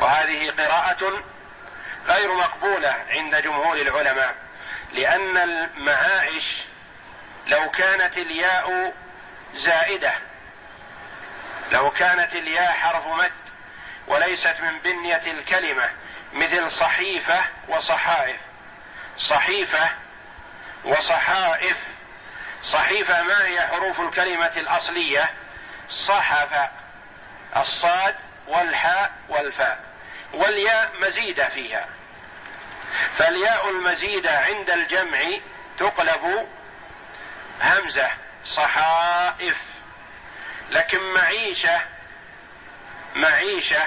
وهذه 0.00 0.50
قراءة 0.50 1.22
غير 2.06 2.34
مقبولة 2.34 3.04
عند 3.08 3.36
جمهور 3.36 3.76
العلماء 3.76 4.34
لأن 4.92 5.36
المعائش 5.36 6.62
لو 7.46 7.70
كانت 7.70 8.18
الياء 8.18 8.94
زائدة 9.54 10.12
لو 11.72 11.90
كانت 11.90 12.34
الياء 12.34 12.72
حرف 12.72 13.06
مد 13.06 13.32
وليست 14.06 14.60
من 14.60 14.78
بنية 14.78 15.22
الكلمة 15.26 15.90
مثل 16.32 16.70
صحيفة 16.70 17.40
وصحائف. 17.68 18.40
صحيفة 19.18 19.90
وصحائف. 20.84 21.76
صحيفة 22.62 23.22
ما 23.22 23.44
هي 23.46 23.60
حروف 23.60 24.00
الكلمة 24.00 24.52
الأصلية؟ 24.56 25.30
صحف 25.90 26.68
الصاد 27.56 28.14
والحاء 28.46 29.12
والفاء. 29.28 29.78
والياء 30.32 30.92
مزيده 31.00 31.48
فيها. 31.48 31.88
فالياء 33.14 33.70
المزيده 33.70 34.38
عند 34.38 34.70
الجمع 34.70 35.20
تقلب 35.78 36.48
همزة 37.62 38.10
صحائف. 38.44 39.56
لكن 40.70 41.00
معيشة 41.14 41.80
معيشة 43.14 43.82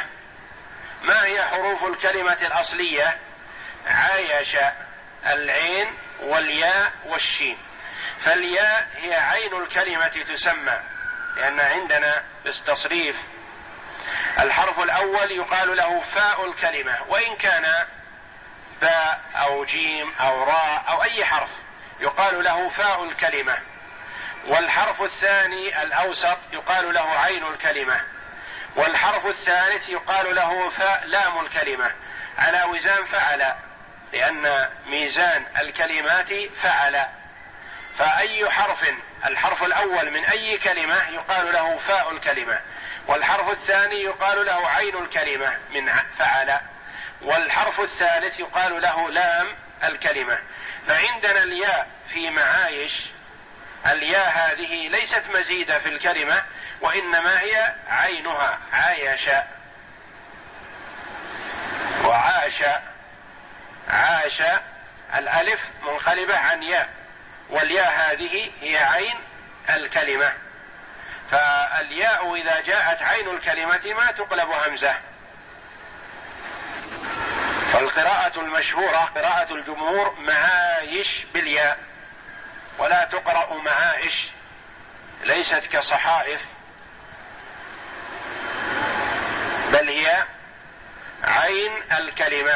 ما 1.03 1.23
هي 1.23 1.43
حروف 1.43 1.83
الكلمة 1.83 2.37
الأصلية؟ 2.41 3.17
عايش 3.87 4.55
العين 5.25 5.87
والياء 6.19 6.91
والشين. 7.05 7.57
فالياء 8.19 8.87
هي 8.95 9.15
عين 9.15 9.61
الكلمة 9.61 10.07
تسمى 10.07 10.79
لأن 11.35 11.59
عندنا 11.59 12.23
في 12.43 12.49
التصريف 12.49 13.15
الحرف 14.39 14.79
الأول 14.79 15.31
يقال 15.31 15.77
له 15.77 16.01
فاء 16.01 16.45
الكلمة 16.45 16.97
وإن 17.07 17.35
كان 17.35 17.85
باء 18.81 19.21
أو 19.35 19.65
جيم 19.65 20.13
أو 20.19 20.43
راء 20.43 20.83
أو 20.89 21.03
أي 21.03 21.25
حرف 21.25 21.49
يقال 21.99 22.43
له 22.43 22.69
فاء 22.69 23.03
الكلمة. 23.03 23.57
والحرف 24.47 25.01
الثاني 25.01 25.81
الأوسط 25.83 26.37
يقال 26.53 26.93
له 26.93 27.19
عين 27.19 27.43
الكلمة. 27.43 28.01
والحرف 28.75 29.25
الثالث 29.25 29.89
يقال 29.89 30.35
له 30.35 30.69
فاء 30.69 31.03
لام 31.05 31.45
الكلمة. 31.45 31.91
على 32.37 32.63
وزان 32.63 33.05
فعل 33.05 33.53
لأن 34.13 34.69
ميزان 34.85 35.45
الكلمات 35.61 36.33
فعل 36.61 37.07
فأي 37.97 38.49
حرف 38.49 38.93
الحرف 39.25 39.63
الأول 39.63 40.11
من 40.11 40.25
أي 40.25 40.57
كلمة 40.57 41.09
يقال 41.09 41.53
له 41.53 41.77
فاء 41.77 42.11
الكلمة 42.11 42.61
والحرف 43.07 43.51
الثاني 43.51 44.01
يقال 44.01 44.45
له 44.45 44.67
عين 44.67 44.95
الكلمة 44.95 45.57
من 45.73 45.91
فعل 46.17 46.59
والحرف 47.21 47.79
الثالث 47.79 48.39
يقال 48.39 48.81
له 48.81 49.09
لام 49.09 49.55
الكلمة. 49.83 50.39
فعندنا 50.87 51.43
الياء 51.43 51.87
في 52.09 52.29
معايش 52.29 53.05
الياء 53.85 54.29
هذه 54.29 54.87
ليست 54.87 55.23
مزيدة 55.35 55.79
في 55.79 55.89
الكلمة 55.89 56.43
وإنما 56.81 57.41
هي 57.41 57.73
عينها 57.89 58.59
عايش 58.73 59.29
وعاش 62.03 62.63
عاش 63.89 64.41
الألف 65.15 65.65
منقلبة 65.81 66.37
عن 66.37 66.63
ياء. 66.63 66.89
والياء 67.49 67.91
هذه 67.91 68.51
هي 68.61 68.77
عين 68.77 69.15
الكلمة. 69.69 70.33
فالياء 71.31 72.35
إذا 72.35 72.61
جاءت 72.61 73.01
عين 73.01 73.29
الكلمة 73.29 73.93
ما 73.93 74.11
تقلب 74.11 74.49
همزة. 74.49 74.95
فالقراءة 77.73 78.39
المشهورة 78.39 78.97
قراءة 78.97 79.53
الجمهور 79.53 80.15
معايش 80.19 81.23
بالياء. 81.33 81.79
ولا 82.77 83.03
تقرأ 83.03 83.53
معايش 83.53 84.27
ليست 85.23 85.65
كصحائف. 85.71 86.41
بل 89.71 89.89
هي 89.89 90.23
عين 91.23 91.83
الكلمة. 91.91 92.55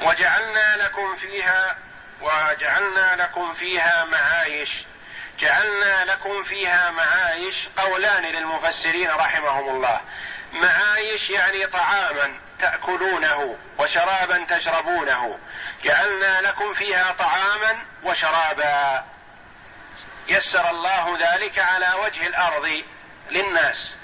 وجعلنا 0.00 0.76
لكم 0.76 1.16
فيها 1.16 1.76
وجعلنا 2.20 3.16
لكم 3.16 3.54
فيها 3.54 4.04
معايش. 4.04 4.70
جعلنا 5.40 6.04
لكم 6.04 6.42
فيها 6.42 6.90
معايش 6.90 7.68
قولان 7.76 8.22
للمفسرين 8.22 9.10
رحمهم 9.10 9.68
الله. 9.68 10.00
معايش 10.52 11.30
يعني 11.30 11.66
طعاما 11.66 12.40
تأكلونه 12.58 13.56
وشرابا 13.78 14.46
تشربونه. 14.48 15.38
جعلنا 15.84 16.40
لكم 16.40 16.74
فيها 16.74 17.12
طعاما 17.18 17.78
وشرابا. 18.02 19.04
يسر 20.28 20.70
الله 20.70 21.18
ذلك 21.20 21.58
على 21.58 21.92
وجه 22.04 22.26
الأرض 22.26 22.82
للناس. 23.30 23.96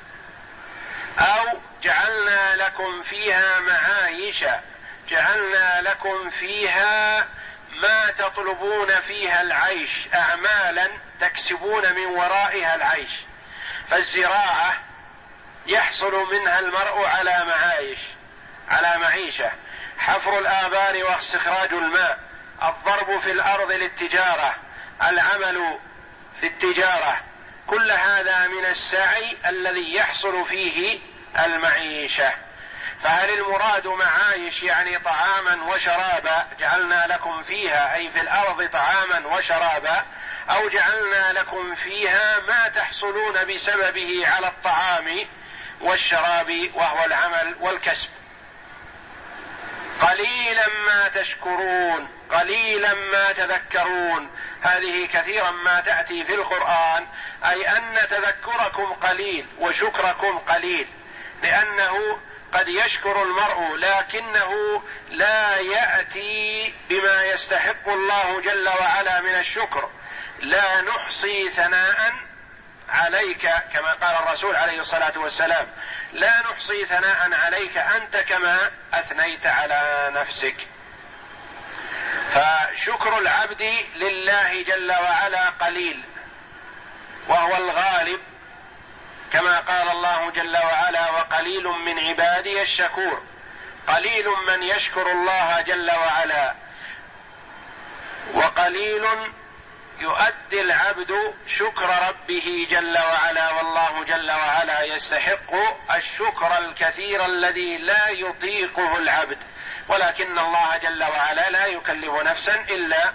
أو 1.19 1.59
جعلنا 1.83 2.57
لكم 2.57 3.03
فيها 3.03 3.61
معايش. 3.61 4.45
جعلنا 5.09 5.81
لكم 5.83 6.31
فيها 6.31 7.27
ما 7.77 8.11
تطلبون 8.11 9.01
فيها 9.01 9.43
العيش 9.43 10.09
اعمالا 10.15 10.91
تكسبون 11.21 11.93
من 11.95 12.07
ورائها 12.07 12.75
العيش. 12.75 13.11
فالزراعة 13.91 14.81
يحصل 15.67 16.13
منها 16.33 16.59
المرء 16.59 17.05
على 17.05 17.45
معايش 17.45 17.99
على 18.69 18.99
معيشة. 18.99 19.51
حفر 19.99 20.39
الابار 20.39 21.05
واستخراج 21.05 21.73
الماء 21.73 22.19
الضرب 22.63 23.21
في 23.21 23.33
الأرض 23.33 23.73
للتجارة 23.73 24.57
العمل 25.03 25.79
في 26.41 26.47
التجارة. 26.47 27.21
كل 27.67 27.91
هذا 27.91 28.47
من 28.47 28.67
السعي 28.67 29.37
الذي 29.47 29.95
يحصل 29.95 30.45
فيه 30.45 31.01
المعيشة. 31.39 32.46
فهل 33.03 33.31
المراد 33.31 33.87
معايش 33.87 34.63
يعني 34.63 34.99
طعاما 34.99 35.65
وشرابا 35.65 36.47
جعلنا 36.59 37.07
لكم 37.07 37.43
فيها 37.43 37.95
أي 37.95 38.11
في 38.11 38.21
الأرض 38.21 38.71
طعاما 38.71 39.27
وشرابا 39.27 40.05
أو 40.51 40.69
جعلنا 40.69 41.33
لكم 41.33 41.75
فيها 41.75 42.41
ما 42.41 42.69
تحصلون 42.69 43.45
بسببه 43.45 44.23
على 44.27 44.47
الطعام 44.47 45.07
والشراب 45.81 46.71
وهو 46.75 47.05
العمل 47.05 47.57
والكسب. 47.61 48.09
قليلا 50.01 50.69
ما 50.87 51.09
تشكرون 51.09 52.09
قليلا 52.31 52.95
ما 52.95 53.33
تذكرون. 53.33 54.31
هذه 54.63 55.07
كثيرا 55.07 55.51
ما 55.51 55.81
تأتي 55.81 56.25
في 56.25 56.35
القرآن 56.35 57.07
أي 57.45 57.69
أن 57.69 57.95
تذكركم 58.11 58.93
قليل 58.93 59.47
وشكركم 59.59 60.39
قليل 60.39 60.89
لأنه 61.43 62.19
قد 62.53 62.69
يشكر 62.69 63.23
المرء 63.23 63.77
لكنه 63.77 64.83
لا 65.11 65.57
يأتي 65.57 66.75
بما 66.89 67.25
يستحق 67.25 67.89
الله 67.89 68.41
جل 68.41 68.69
وعلا 68.69 69.21
من 69.21 69.35
الشكر. 69.35 69.91
لا 70.41 70.81
نحصي 70.81 71.51
ثناء 71.51 72.13
عليك 72.89 73.51
كما 73.73 73.93
قال 73.93 74.17
الرسول 74.17 74.57
عليه 74.57 74.81
الصلاة 74.81 75.13
والسلام 75.17 75.67
لا 76.13 76.41
نحصي 76.41 76.87
ثناء 76.87 77.31
عليك 77.45 77.77
أنت 77.77 78.17
كما 78.17 78.71
أثنيت 78.95 79.47
على 79.47 80.11
نفسك. 80.15 80.57
فشكر 82.35 83.19
العبد 83.19 83.75
لله 83.97 84.63
جل 84.63 84.93
وعلا 84.93 85.49
قليل 85.49 86.03
وهو 87.29 87.57
الغالب 87.57 88.21
كما 89.33 89.61
قال 89.61 89.91
الله 89.91 90.31
جل 90.31 90.57
وعلا 90.57 91.11
وقليل 91.11 91.69
من 91.69 91.99
عبادي 91.99 92.63
الشكور. 92.63 93.23
قليل 93.89 94.29
من 94.49 94.63
يشكر 94.63 95.13
الله 95.13 95.61
جل 95.61 95.91
وعلا. 95.91 96.55
وقليل 98.35 99.05
يؤدي 99.99 100.61
العبد 100.61 101.35
شكر 101.47 102.09
ربه 102.09 102.67
جل 102.71 102.99
وعلا. 102.99 103.51
والله 103.51 104.05
جل 104.05 104.31
وعلا 104.31 104.83
يستحق 104.83 105.55
الشكر 105.97 106.59
الكثير 106.59 107.27
الذي 107.27 107.77
لا 107.77 108.09
يطيقه 108.09 108.99
العبد. 108.99 109.39
ولكن 109.89 110.39
الله 110.39 110.77
جل 110.77 111.05
وعلا 111.05 111.51
لا 111.51 111.67
يكلف 111.67 112.15
نفسا 112.15 112.55
إلا 112.55 113.13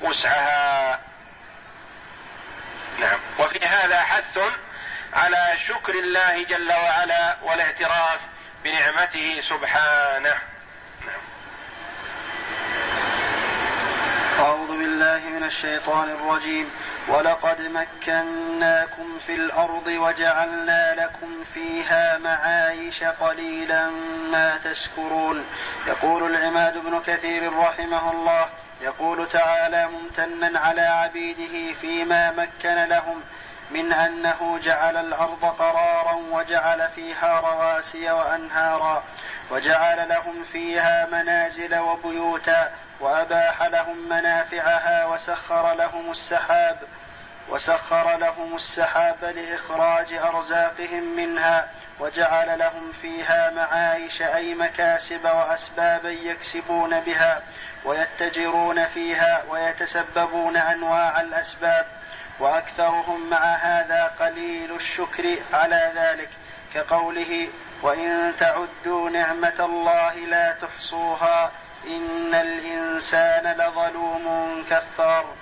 وسعها. 0.00 1.00
نعم. 2.98 3.18
وفي 3.38 3.66
هذا 3.66 4.02
حث 4.02 4.38
على 5.12 5.58
شكر 5.66 5.94
الله 5.94 6.42
جل 6.42 6.72
وعلا 6.72 7.36
والاعتراف 7.42 8.20
بنعمته 8.64 9.40
سبحانه. 9.40 10.34
نعم. 11.06 11.20
أعوذ 14.38 14.68
بالله 14.68 15.20
من 15.28 15.44
الشيطان 15.44 16.08
الرجيم. 16.08 16.70
ولقد 17.08 17.60
مكناكم 17.60 19.18
في 19.26 19.34
الأرض 19.34 19.86
وجعلنا 19.86 20.94
لكم 20.94 21.44
فيها 21.54 22.18
معايش 22.18 23.04
قليلا 23.04 23.90
ما 24.30 24.58
تشكرون. 24.64 25.44
يقول 25.86 26.36
العماد 26.36 26.78
بن 26.78 27.02
كثير 27.06 27.58
رحمه 27.58 28.10
الله 28.10 28.50
يقول 28.80 29.28
تعالى 29.28 29.88
ممتنا 29.88 30.60
على 30.60 30.80
عبيده 30.80 31.74
فيما 31.80 32.30
مكن 32.30 32.74
لهم 32.74 33.22
من 33.70 33.92
أنه 33.92 34.58
جعل 34.62 34.96
الأرض 34.96 35.44
قرارا 35.44 36.12
وجعل 36.30 36.88
فيها 36.94 37.40
رواسي 37.40 38.10
وأنهارا 38.10 39.04
وجعل 39.50 40.08
لهم 40.08 40.44
فيها 40.44 41.06
منازل 41.12 41.78
وبيوتا 41.78 42.72
وأباح 43.00 43.62
لهم 43.62 44.08
منافعها 44.08 45.06
وسخر 45.06 45.74
لهم 45.74 46.10
السحاب 46.10 46.78
وسخر 47.48 48.16
لهم 48.16 48.56
السحاب 48.56 49.24
لإخراج 49.24 50.12
أرزاقهم 50.12 51.16
منها 51.16 51.68
وجعل 52.00 52.58
لهم 52.58 52.92
فيها 53.02 53.50
معايش 53.50 54.22
أي 54.22 54.54
مكاسب 54.54 55.24
وأسبابا 55.24 56.10
يكسبون 56.10 57.00
بها 57.00 57.42
ويتجرون 57.84 58.86
فيها 58.86 59.44
ويتسببون 59.48 60.56
أنواع 60.56 61.20
الأسباب 61.20 61.86
وأكثرهم 62.40 63.30
مع 63.30 63.54
هذا 63.54 64.14
قليل 64.20 64.76
الشكر 64.76 65.38
على 65.52 65.92
ذلك 65.94 66.30
كقوله 66.74 67.48
وإن 67.82 68.32
تعدوا 68.38 69.10
نعمة 69.10 69.54
الله 69.60 70.14
لا 70.14 70.52
تحصوها 70.52 71.50
إن 71.86 72.34
الإنسان 72.34 73.56
لظلوم 73.56 74.64
كفار. 74.70 75.34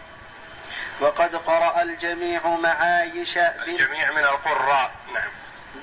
وقد 1.01 1.37
قرأ 1.37 1.83
الجميع 1.83 2.47
معايش 2.47 3.39
الجميع 3.39 4.13
من 4.13 4.25
القراء 4.25 4.91
نعم. 5.15 5.29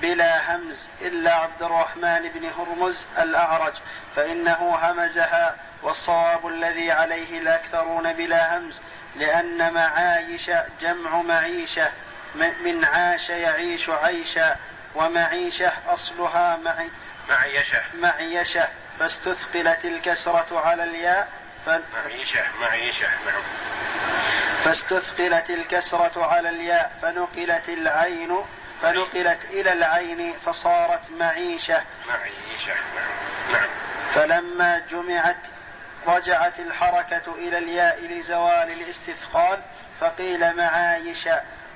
بلا 0.02 0.56
همز 0.56 0.88
إلا 1.02 1.34
عبد 1.34 1.62
الرحمن 1.62 2.28
بن 2.34 2.50
هرمز 2.58 3.06
الأعرج 3.18 3.74
فإنه 4.16 4.76
همزها 4.82 5.56
والصواب 5.82 6.46
الذي 6.46 6.90
عليه 6.90 7.38
الأكثرون 7.38 8.12
بلا 8.12 8.58
همز. 8.58 8.80
لأن 9.16 9.72
معايش 9.72 10.50
جمع 10.80 11.22
معيشة 11.22 11.92
من 12.34 12.84
عاش 12.84 13.30
يعيش 13.30 13.90
عيشا 13.90 14.56
ومعيشة 14.94 15.72
أصلها 15.86 16.56
معي 16.56 16.88
معيشة. 17.28 17.82
معيشة. 17.94 18.68
فاستثقلت 18.98 19.84
الكسرة 19.84 20.60
على 20.60 20.84
الياء 20.84 21.28
ف... 21.66 21.68
معيشة 21.68 22.42
معيشة 22.60 23.06
نعم 23.26 23.42
فاستثقلت 24.64 25.50
الكسرة 25.50 26.26
على 26.26 26.48
الياء 26.48 26.92
فنقلت 27.02 27.68
العين 27.68 28.36
فنقلت 28.82 29.44
إلى 29.50 29.72
العين 29.72 30.32
فصارت 30.46 31.10
معيشة. 31.10 31.82
معيشة 32.08 32.74
نعم 32.96 33.52
نعم. 33.52 33.68
فلما 34.14 34.82
جمعت 34.90 35.36
رجعت 36.06 36.60
الحركة 36.60 37.34
إلى 37.34 37.58
الياء 37.58 38.00
لزوال 38.06 38.70
الاستثقال 38.70 39.62
فقيل 40.00 40.56
معايش 40.56 41.28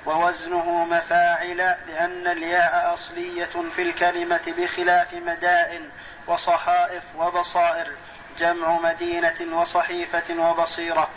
ووزنه 0.05 0.85
مفاعل 0.85 1.57
لأن 1.57 2.27
الياء 2.27 2.93
أصلية 2.93 3.49
في 3.75 3.81
الكلمة 3.81 4.53
بخلاف 4.57 5.13
مدائن 5.13 5.89
وصحائف 6.27 7.03
وبصائر 7.17 7.87
جمع 8.39 8.79
مدينة 8.79 9.59
وصحيفة 9.61 10.49
وبصيرة. 10.49 11.09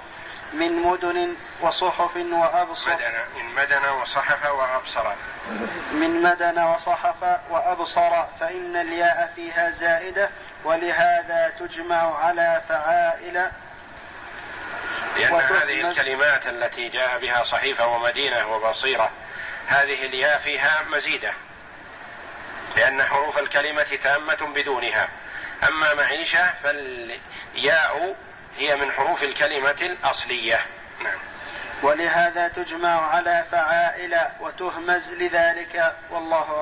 من 0.52 0.82
مدن 0.82 1.36
وصحف 1.60 2.16
وأبصر. 2.16 2.90
مدن 2.92 3.14
من 3.36 3.54
مدن 3.54 3.88
وصحف 3.88 4.44
وأبصر. 4.44 5.14
من 5.92 6.22
مدن 6.22 6.58
وصحف 6.58 7.40
وأبصر 7.50 8.26
فإن 8.40 8.76
الياء 8.76 9.32
فيها 9.36 9.70
زائدة 9.70 10.30
ولهذا 10.64 11.52
تجمع 11.58 12.18
على 12.18 12.62
فعائل. 12.68 13.50
لأن 15.16 15.34
هذه 15.34 15.80
الكلمات 15.80 16.46
التي 16.46 16.88
جاء 16.88 17.18
بها 17.18 17.44
صحيفة 17.44 17.86
ومدينة 17.86 18.46
وبصيرة 18.46 19.10
هذه 19.66 20.06
الياء 20.06 20.38
فيها 20.38 20.82
مزيدة 20.92 21.32
لأن 22.76 23.02
حروف 23.02 23.38
الكلمة 23.38 23.98
تامة 24.02 24.52
بدونها. 24.54 25.08
أما 25.68 25.94
معيشة 25.94 26.54
فالياء 26.62 28.14
هي 28.58 28.76
من 28.76 28.92
حروف 28.92 29.22
الكلمة 29.22 29.76
الأصلية. 29.82 30.60
نعم. 31.02 31.18
ولهذا 31.82 32.48
تجمع 32.48 33.14
على 33.14 33.44
فعائل 33.50 34.18
وتهمز 34.40 35.12
لذلك 35.12 35.96
والله 36.10 36.60